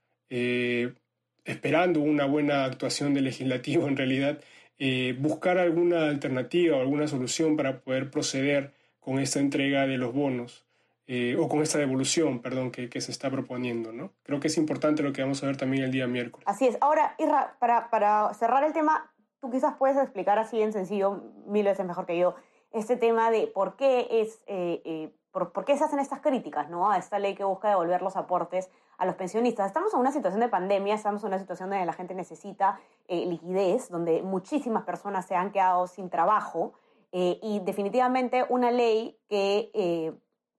esperando 1.45 1.99
una 1.99 2.25
buena 2.25 2.65
actuación 2.65 3.13
del 3.13 3.25
legislativo 3.25 3.87
en 3.89 3.97
realidad, 3.97 4.39
eh, 4.79 5.15
buscar 5.19 5.57
alguna 5.57 6.09
alternativa 6.09 6.77
o 6.77 6.81
alguna 6.81 7.07
solución 7.07 7.55
para 7.55 7.81
poder 7.81 8.09
proceder 8.09 8.71
con 8.99 9.19
esta 9.19 9.39
entrega 9.39 9.85
de 9.85 9.97
los 9.97 10.13
bonos 10.13 10.65
eh, 11.07 11.35
o 11.39 11.47
con 11.49 11.61
esta 11.61 11.77
devolución, 11.77 12.41
perdón, 12.41 12.71
que, 12.71 12.89
que, 12.89 13.01
se 13.01 13.11
está 13.11 13.29
proponiendo. 13.29 13.91
¿no? 13.91 14.11
Creo 14.23 14.39
que 14.39 14.47
es 14.47 14.57
importante 14.57 15.03
lo 15.03 15.13
que 15.13 15.21
vamos 15.21 15.43
a 15.43 15.47
ver 15.47 15.57
también 15.57 15.83
el 15.83 15.91
día 15.91 16.07
miércoles. 16.07 16.45
Así 16.47 16.67
es. 16.67 16.77
Ahora, 16.81 17.15
Irra, 17.17 17.57
para, 17.59 17.89
para 17.89 18.33
cerrar 18.33 18.63
el 18.63 18.73
tema, 18.73 19.11
tú 19.39 19.49
quizás 19.49 19.75
puedes 19.77 19.97
explicar 19.97 20.39
así 20.39 20.61
en 20.61 20.73
sencillo, 20.73 21.23
mil 21.45 21.65
veces 21.65 21.85
mejor 21.85 22.05
que 22.05 22.17
yo, 22.17 22.35
este 22.71 22.95
tema 22.95 23.31
de 23.31 23.47
por 23.47 23.75
qué 23.75 24.07
es... 24.09 24.41
Eh, 24.47 25.11
por, 25.31 25.51
por, 25.51 25.65
qué 25.65 25.75
se 25.75 25.83
hacen 25.83 25.97
estas 25.97 26.19
críticas 26.19 26.69
¿no? 26.69 26.91
a 26.91 26.97
esta 26.99 27.17
ley 27.17 27.33
que 27.33 27.43
busca 27.43 27.67
devolver 27.67 28.03
los 28.03 28.15
aportes 28.15 28.69
a 28.97 29.05
los 29.05 29.15
pensionistas. 29.15 29.67
Estamos 29.67 29.93
en 29.93 29.99
una 29.99 30.11
situación 30.11 30.41
de 30.41 30.47
pandemia, 30.47 30.95
estamos 30.95 31.23
en 31.23 31.27
una 31.29 31.39
situación 31.39 31.69
donde 31.69 31.85
la 31.85 31.93
gente 31.93 32.13
necesita 32.13 32.79
eh, 33.07 33.25
liquidez, 33.25 33.89
donde 33.89 34.21
muchísimas 34.21 34.83
personas 34.83 35.25
se 35.25 35.35
han 35.35 35.51
quedado 35.51 35.87
sin 35.87 36.09
trabajo 36.09 36.73
eh, 37.11 37.39
y 37.41 37.59
definitivamente 37.59 38.45
una 38.49 38.71
ley 38.71 39.19
que 39.27 39.71
eh, 39.73 40.13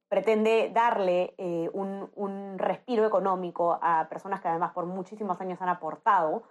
pretende 0.09 0.71
darle 0.73 1.35
un, 1.73 2.11
un, 2.15 2.59
respiro 2.59 3.07
económico 3.07 3.79
a 3.83 4.07
personas 4.09 4.41
que 4.41 4.49
además 4.49 4.73
por 4.73 4.87
muchísimos 4.87 5.41
años 5.41 5.61
han 5.61 5.69
aportado, 5.69 6.45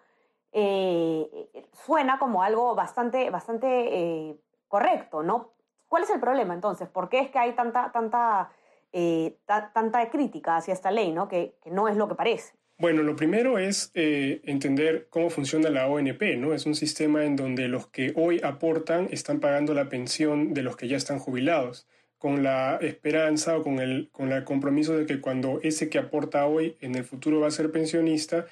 suena 1.71 2.19
como 2.19 2.43
algo 2.43 2.75
bastante, 2.75 3.29
bastante 3.29 4.37
correcto, 4.67 5.23
¿no? 5.23 5.51
¿Cuál 5.87 6.03
es 6.03 6.09
el 6.09 6.19
problema 6.19 6.53
entonces? 6.53 6.89
¿Por 6.89 7.07
qué 7.07 7.19
es 7.19 7.31
que 7.31 7.39
hay 7.39 7.53
tanta, 7.53 7.91
tanta 7.91 8.51
eh, 8.95 9.37
tanta 9.47 10.07
crítica 10.11 10.55
hacia 10.55 10.71
esta 10.71 10.91
ley, 10.91 11.11
¿no? 11.11 11.27
Que, 11.27 11.55
no 11.65 11.87
es 11.87 11.97
lo 11.97 12.07
que 12.07 12.13
parece. 12.13 12.53
Bueno, 12.77 13.01
lo 13.01 13.15
primero 13.15 13.57
es 13.57 13.89
eh, 13.95 14.41
entender 14.43 15.07
cómo 15.09 15.31
funciona 15.31 15.71
la 15.71 15.87
ONP, 15.87 16.37
¿no? 16.37 16.53
Es 16.53 16.67
un 16.67 16.75
sistema 16.75 17.25
en 17.25 17.35
donde 17.35 17.67
los 17.67 17.87
que 17.87 18.13
hoy 18.15 18.39
aportan 18.43 19.07
están 19.09 19.39
pagando 19.39 19.73
la 19.73 19.89
pensión 19.89 20.53
de 20.53 20.61
los 20.61 20.75
que 20.75 20.87
ya 20.87 20.97
están 20.97 21.17
jubilados, 21.17 21.87
con 22.23 22.41
la 22.41 22.77
esperanza 22.77 23.57
o 23.57 23.63
con 23.63 23.79
el, 23.79 24.07
con 24.13 24.31
el 24.31 24.45
compromiso 24.45 24.95
de 24.95 25.05
que 25.05 25.19
cuando 25.19 25.59
ese 25.61 25.89
que 25.89 25.97
aporta 25.97 26.45
hoy 26.45 26.77
en 26.79 26.95
el 26.95 27.03
futuro 27.03 27.41
va 27.41 27.47
a 27.47 27.51
ser 27.51 27.69
pensionista, 27.69 28.47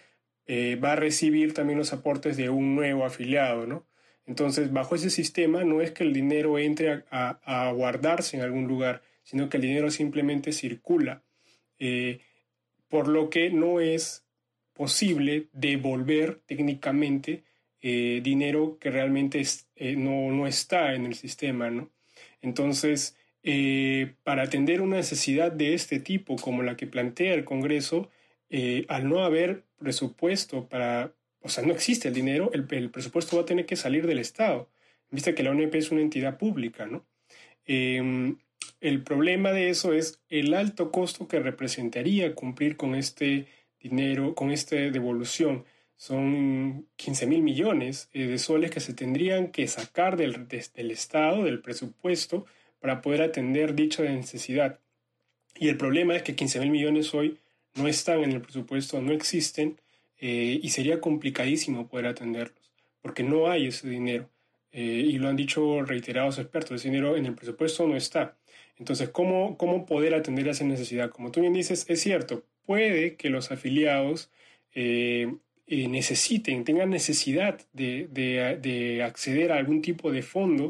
eh, 0.45 0.75
va 0.75 0.91
a 0.91 0.95
recibir 0.97 1.53
también 1.53 1.79
los 1.79 1.93
aportes 1.93 2.35
de 2.35 2.49
un 2.49 2.75
nuevo 2.75 3.05
afiliado, 3.05 3.65
¿no? 3.67 3.85
Entonces, 4.25 4.73
bajo 4.73 4.95
ese 4.95 5.09
sistema 5.09 5.63
no 5.63 5.79
es 5.79 5.91
que 5.91 6.03
el 6.03 6.11
dinero 6.11 6.59
entre 6.59 7.05
a 7.11 7.71
guardarse 7.73 8.35
en 8.35 8.43
algún 8.43 8.67
lugar, 8.67 9.03
sino 9.23 9.47
que 9.47 9.55
el 9.55 9.63
dinero 9.63 9.89
simplemente 9.89 10.51
circula, 10.51 11.23
eh, 11.79 12.19
por 12.89 13.07
lo 13.07 13.29
que 13.29 13.51
no 13.51 13.79
es 13.79 14.25
posible 14.73 15.47
devolver 15.53 16.41
técnicamente 16.45 17.45
eh, 17.81 18.19
dinero 18.21 18.77
que 18.81 18.91
realmente 18.91 19.41
no, 19.95 20.29
no, 20.29 20.45
está 20.45 20.93
en 20.93 21.05
el 21.05 21.15
sistema. 21.15 21.69
¿no? 21.69 21.89
Entonces, 22.41 23.15
para 24.23 24.43
atender 24.43 24.81
una 24.81 24.97
necesidad 24.97 25.51
de 25.51 25.73
este 25.73 25.99
tipo, 25.99 26.35
como 26.35 26.63
la 26.63 26.75
que 26.77 26.87
plantea 26.87 27.33
el 27.33 27.43
Congreso, 27.43 28.09
al 28.87 29.09
no 29.09 29.23
haber 29.23 29.63
presupuesto 29.79 30.67
para, 30.69 31.13
o 31.41 31.49
sea, 31.49 31.65
no 31.65 31.73
existe 31.73 32.09
el 32.09 32.13
dinero, 32.13 32.51
el, 32.53 32.89
presupuesto 32.91 33.35
va 33.35 33.43
a 33.43 33.45
tener 33.45 33.65
que 33.65 33.75
salir 33.75 34.05
del 34.05 34.19
Estado, 34.19 34.69
viste 35.09 35.33
que 35.33 35.43
la 35.43 35.51
ONP 35.51 35.75
es 35.75 35.91
una 35.91 36.01
entidad 36.01 36.37
pública, 36.37 36.85
¿no? 36.85 37.05
Em, 37.65 38.37
el 38.79 39.03
problema 39.03 39.51
de 39.51 39.69
eso 39.69 39.93
es 39.93 40.21
el 40.29 40.53
alto 40.53 40.91
costo 40.91 41.27
que 41.27 41.39
representaría 41.39 42.33
cumplir 42.35 42.77
con 42.77 42.95
este 42.95 43.47
dinero, 43.79 44.35
con 44.35 44.51
esta 44.51 44.75
devolución. 44.75 45.65
Son 45.95 46.87
15 46.95 47.27
mil 47.27 47.43
millones 47.43 48.09
eh, 48.13 48.25
de 48.25 48.39
soles 48.39 48.71
que 48.71 48.79
se 48.79 48.93
tendrían 48.93 49.51
que 49.51 49.67
sacar 49.67 50.17
del, 50.17 50.47
del 50.47 50.91
Estado, 50.91 51.43
del 51.43 51.61
presupuesto, 51.61 52.45
para 52.81 53.01
poder 53.01 53.21
atender 53.21 53.75
dicha 53.75 54.03
necesidad. 54.03 54.79
Y 55.55 55.69
el 55.69 55.77
problema 55.77 56.15
es 56.15 56.23
que 56.23 56.35
15 56.35 56.59
mil 56.59 56.71
millones 56.71 57.13
hoy 57.13 57.37
no 57.75 57.87
están 57.87 58.23
en 58.23 58.33
el 58.33 58.41
presupuesto, 58.41 59.01
no 59.01 59.13
existen, 59.13 59.79
eh, 60.19 60.59
y 60.61 60.69
sería 60.69 60.99
complicadísimo 60.99 61.87
poder 61.87 62.07
atenderlos, 62.07 62.71
porque 63.01 63.23
no 63.23 63.49
hay 63.49 63.67
ese 63.67 63.89
dinero. 63.89 64.29
Eh, 64.71 64.81
y 64.81 65.17
lo 65.17 65.29
han 65.29 65.35
dicho 65.35 65.83
reiterados 65.83 66.39
expertos, 66.39 66.79
ese 66.79 66.89
dinero 66.89 67.17
en 67.17 67.25
el 67.25 67.35
presupuesto 67.35 67.87
no 67.87 67.95
está. 67.95 68.35
Entonces, 68.77 69.09
¿cómo, 69.09 69.57
¿cómo 69.57 69.85
poder 69.85 70.13
atender 70.15 70.47
esa 70.47 70.63
necesidad? 70.63 71.09
Como 71.09 71.31
tú 71.31 71.41
bien 71.41 71.53
dices, 71.53 71.85
es 71.87 72.01
cierto, 72.01 72.43
puede 72.65 73.15
que 73.15 73.29
los 73.29 73.51
afiliados 73.51 74.29
eh, 74.73 75.33
necesiten, 75.67 76.63
tengan 76.63 76.89
necesidad 76.89 77.59
de, 77.73 78.07
de, 78.11 79.03
acceder 79.03 79.51
a 79.51 79.57
algún 79.57 79.81
tipo 79.81 80.11
de 80.11 80.21
fondo 80.21 80.69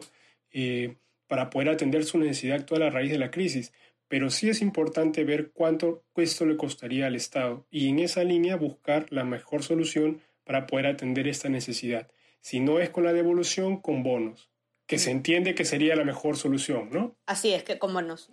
para 1.31 1.49
poder 1.49 1.69
atender 1.69 2.03
su 2.03 2.17
necesidad 2.17 2.57
actual 2.57 2.83
a 2.83 2.89
raíz 2.89 3.09
de 3.09 3.17
la 3.17 3.31
crisis. 3.31 3.71
Pero 4.09 4.29
sí 4.29 4.49
es 4.49 4.61
importante 4.61 5.23
ver 5.23 5.51
cuánto 5.53 6.03
esto 6.17 6.45
le 6.45 6.57
costaría 6.57 7.07
al 7.07 7.15
Estado 7.15 7.65
y 7.71 7.87
en 7.87 7.99
esa 7.99 8.25
línea 8.25 8.57
buscar 8.57 9.05
la 9.11 9.23
mejor 9.23 9.63
solución 9.63 10.19
para 10.43 10.67
poder 10.67 10.87
atender 10.87 11.29
esta 11.29 11.47
necesidad. 11.47 12.11
Si 12.41 12.59
no 12.59 12.81
es 12.81 12.89
con 12.89 13.05
la 13.05 13.13
devolución, 13.13 13.77
con 13.77 14.03
bonos 14.03 14.51
que 14.87 14.97
se 14.97 15.11
entiende 15.11 15.55
que 15.55 15.63
sería 15.63 15.95
la 15.95 16.03
mejor 16.03 16.35
solución, 16.35 16.89
¿no? 16.91 17.15
Así 17.25 17.53
es, 17.53 17.63
que 17.63 17.79
con 17.79 17.93
bonos. 17.93 18.29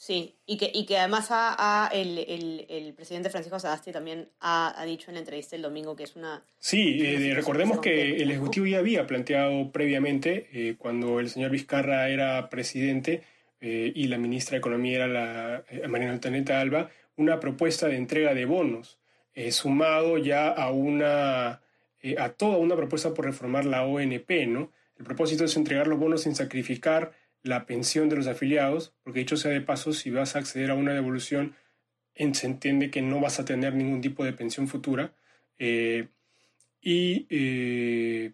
Sí, 0.00 0.36
y 0.46 0.58
que, 0.58 0.70
y 0.72 0.86
que 0.86 0.96
además 0.96 1.26
a, 1.30 1.90
el, 1.92 2.18
el, 2.18 2.66
el, 2.68 2.94
presidente 2.94 3.30
Francisco 3.30 3.58
Sagasti 3.58 3.90
también 3.90 4.28
ha, 4.38 4.80
ha, 4.80 4.84
dicho 4.84 5.10
en 5.10 5.14
la 5.14 5.20
entrevista 5.20 5.56
el 5.56 5.62
domingo 5.62 5.96
que 5.96 6.04
es 6.04 6.14
una... 6.14 6.44
Sí, 6.60 7.00
eh, 7.02 7.34
recordemos 7.34 7.80
que 7.80 8.22
el 8.22 8.30
Ejecutivo 8.30 8.64
ya 8.64 8.78
había 8.78 9.08
planteado 9.08 9.72
previamente, 9.72 10.46
eh, 10.52 10.76
cuando 10.78 11.18
el 11.18 11.28
señor 11.28 11.50
Vizcarra 11.50 12.08
era 12.10 12.48
presidente 12.48 13.24
eh, 13.60 13.90
y 13.92 14.06
la 14.06 14.18
ministra 14.18 14.52
de 14.52 14.58
Economía 14.58 15.04
era 15.04 15.08
la 15.08 15.64
Mariana 15.88 16.12
Antoneta 16.12 16.60
Alba, 16.60 16.90
una 17.16 17.40
propuesta 17.40 17.88
de 17.88 17.96
entrega 17.96 18.34
de 18.34 18.44
bonos, 18.44 18.98
sumado 19.50 20.16
ya 20.16 20.46
a, 20.48 20.70
una, 20.70 21.60
a 22.18 22.28
toda 22.36 22.58
una 22.58 22.76
propuesta 22.76 23.14
por 23.14 23.24
reformar 23.24 23.64
la 23.64 23.84
ONP, 23.84 24.46
¿no? 24.46 24.70
El 24.96 25.04
propósito 25.04 25.44
es 25.44 25.56
entregar 25.56 25.88
los 25.88 25.98
bonos 25.98 26.22
sin 26.22 26.36
sacrificar 26.36 27.12
la 27.42 27.66
pensión 27.66 28.08
de 28.08 28.16
los 28.16 28.26
afiliados, 28.26 28.94
porque 29.02 29.20
dicho 29.20 29.36
sea 29.36 29.52
de 29.52 29.60
paso, 29.60 29.92
si 29.92 30.10
vas 30.10 30.36
a 30.36 30.40
acceder 30.40 30.70
a 30.70 30.74
una 30.74 30.94
devolución, 30.94 31.54
se 32.32 32.46
entiende 32.46 32.90
que 32.90 33.02
no 33.02 33.20
vas 33.20 33.38
a 33.38 33.44
tener 33.44 33.74
ningún 33.74 34.00
tipo 34.00 34.24
de 34.24 34.32
pensión 34.32 34.66
futura. 34.66 35.14
Eh, 35.58 36.08
y 36.80 37.26
eh, 37.30 38.32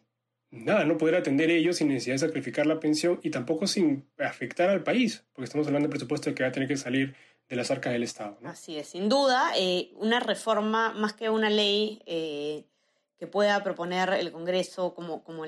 nada, 0.50 0.84
no 0.84 0.96
poder 0.96 1.16
atender 1.16 1.50
ellos 1.50 1.76
sin 1.76 1.88
necesidad 1.88 2.14
de 2.14 2.18
sacrificar 2.18 2.66
la 2.66 2.80
pensión 2.80 3.20
y 3.22 3.30
tampoco 3.30 3.66
sin 3.66 4.06
afectar 4.18 4.70
al 4.70 4.82
país, 4.82 5.24
porque 5.32 5.44
estamos 5.44 5.66
hablando 5.66 5.88
de 5.88 5.92
presupuesto 5.92 6.34
que 6.34 6.42
va 6.42 6.48
a 6.48 6.52
tener 6.52 6.68
que 6.68 6.76
salir 6.76 7.14
de 7.48 7.56
las 7.56 7.70
arcas 7.70 7.92
del 7.92 8.02
Estado. 8.02 8.38
Así 8.44 8.78
es, 8.78 8.88
sin 8.88 9.08
duda, 9.08 9.52
eh, 9.58 9.90
una 9.96 10.20
reforma 10.20 10.92
más 10.94 11.12
que 11.12 11.28
una 11.28 11.50
ley 11.50 12.00
que 12.06 13.26
pueda 13.26 13.62
proponer 13.62 14.10
el 14.14 14.32
Congreso 14.32 14.94
como, 14.94 15.22
como 15.24 15.44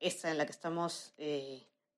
esta 0.00 0.30
en 0.30 0.38
la 0.38 0.44
que 0.44 0.52
estamos 0.52 1.14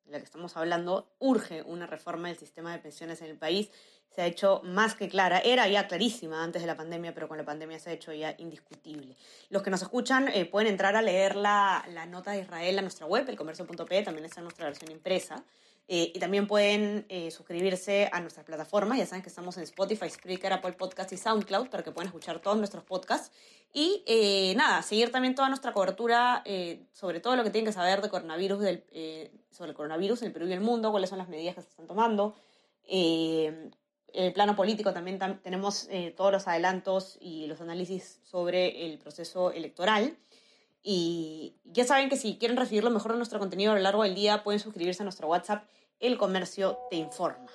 en 0.07 0.13
la 0.13 0.19
que 0.19 0.25
estamos 0.25 0.57
hablando, 0.57 1.09
urge 1.19 1.63
una 1.63 1.87
reforma 1.87 2.29
del 2.29 2.37
sistema 2.37 2.73
de 2.73 2.79
pensiones 2.79 3.23
en 3.23 3.31
el 3.31 3.39
país 3.39 3.71
se 4.15 4.23
ha 4.23 4.27
hecho 4.27 4.61
más 4.65 4.95
que 4.95 5.09
clara. 5.09 5.39
Era 5.39 5.67
ya 5.69 5.89
clarísima 5.89 6.43
antes 6.43 6.63
de 6.63 6.67
la 6.67 6.77
pandemia, 6.77 7.15
pero 7.15 7.29
con 7.29 7.39
la 7.39 7.45
pandemia 7.45 7.79
se 7.79 7.91
ha 7.91 7.93
hecho 7.93 8.13
ya 8.13 8.35
indiscutible. 8.39 9.17
Los 9.49 9.63
que 9.63 9.71
nos 9.71 9.83
escuchan 9.83 10.29
eh, 10.29 10.45
pueden 10.45 10.69
entrar 10.69 10.97
a 10.97 11.03
leer 11.03 11.37
la, 11.37 11.85
la, 11.89 12.07
nota 12.07 12.33
de 12.33 12.41
Israel 12.41 12.79
a 12.79 12.83
nuestra 12.83 13.07
web, 13.07 13.29
elcomercio.p, 13.29 14.03
también 14.03 14.25
está 14.25 14.41
en 14.41 14.45
nuestra 14.45 14.67
versión 14.67 14.91
impresa. 14.91 15.43
Eh, 15.89 16.13
y 16.15 16.19
también 16.19 16.47
pueden 16.47 17.07
eh, 17.09 17.31
suscribirse 17.31 18.09
a 18.13 18.21
nuestras 18.21 18.47
plataformas. 18.47 18.99
Ya 18.99 19.07
saben 19.07 19.23
que 19.23 19.29
estamos 19.29 19.57
en 19.57 19.65
Spotify, 19.65 20.09
Spreaker, 20.09 20.53
Apple 20.53 20.73
Podcast 20.73 21.13
y 21.13 21.17
SoundCloud 21.17 21.69
para 21.69 21.83
que 21.83 21.91
puedan 21.91 22.07
escuchar 22.07 22.41
todos 22.41 22.57
nuestros 22.57 22.85
podcasts. 22.85 23.31
Y 23.75 24.05
nada, 24.55 24.83
seguir 24.83 25.11
también 25.11 25.35
toda 25.35 25.49
nuestra 25.49 25.73
cobertura 25.73 26.45
sobre 26.93 27.21
todo 27.21 27.37
lo 27.37 27.43
que 27.43 27.49
tienen 27.49 27.67
que 27.67 27.73
saber 27.73 28.03
de 28.03 28.11
coronavirus 28.11 28.61
del, 28.61 28.85
sobre 29.51 29.71
el 29.71 29.77
coronavirus 29.77 30.21
en 30.21 30.27
el 30.27 30.33
Perú 30.35 30.47
y 30.47 30.53
el 30.53 30.61
mundo, 30.61 30.91
cuáles 30.91 31.09
son 31.09 31.19
las 31.19 31.31
medidas 31.31 31.55
que 31.55 31.63
se 31.63 31.71
están 31.71 31.87
tomando 31.87 32.35
el 34.13 34.33
plano 34.33 34.55
político 34.55 34.93
también 34.93 35.19
tenemos 35.43 35.89
eh, 35.91 36.13
todos 36.17 36.33
los 36.33 36.47
adelantos 36.49 37.19
y 37.21 37.47
los 37.47 37.61
análisis 37.61 38.21
sobre 38.25 38.87
el 38.87 38.99
proceso 38.99 39.53
electoral. 39.53 40.17
Y 40.83 41.55
ya 41.65 41.85
saben 41.85 42.09
que 42.09 42.17
si 42.17 42.39
quieren 42.39 42.57
recibir 42.57 42.83
lo 42.83 42.91
mejor 42.91 43.13
de 43.13 43.19
nuestro 43.19 43.39
contenido 43.39 43.73
a 43.73 43.77
lo 43.77 43.81
largo 43.81 44.03
del 44.03 44.15
día, 44.15 44.43
pueden 44.43 44.61
suscribirse 44.61 45.03
a 45.03 45.05
nuestro 45.05 45.29
WhatsApp, 45.29 45.65
El 46.01 46.19
Comercio 46.19 46.79
Te 46.91 46.97
Informa. 46.97 47.47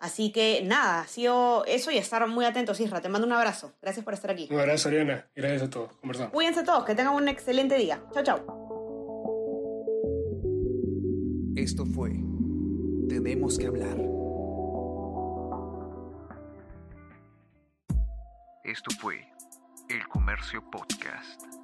Así 0.00 0.30
que 0.30 0.62
nada, 0.62 1.00
ha 1.00 1.06
sido 1.08 1.64
eso 1.66 1.90
y 1.90 1.98
estar 1.98 2.24
muy 2.28 2.44
atentos, 2.44 2.78
Isra. 2.78 3.00
Te 3.00 3.08
mando 3.08 3.26
un 3.26 3.32
abrazo. 3.32 3.72
Gracias 3.82 4.04
por 4.04 4.14
estar 4.14 4.30
aquí. 4.30 4.46
Un 4.50 4.60
abrazo, 4.60 4.88
Ariana. 4.88 5.26
Gracias 5.34 5.62
a 5.62 5.70
todos. 5.70 5.92
Conversamos. 5.96 6.32
Cuídense 6.32 6.62
todos, 6.62 6.84
que 6.84 6.94
tengan 6.94 7.14
un 7.14 7.26
excelente 7.26 7.76
día. 7.76 8.00
Chao, 8.12 8.22
chao. 8.22 8.68
Esto 11.56 11.84
fue 11.84 12.10
Tenemos 13.08 13.58
que 13.58 13.66
hablar 13.66 13.98
Esto 18.68 18.90
fue 19.00 19.26
El 19.88 20.06
Comercio 20.08 20.62
Podcast. 20.70 21.57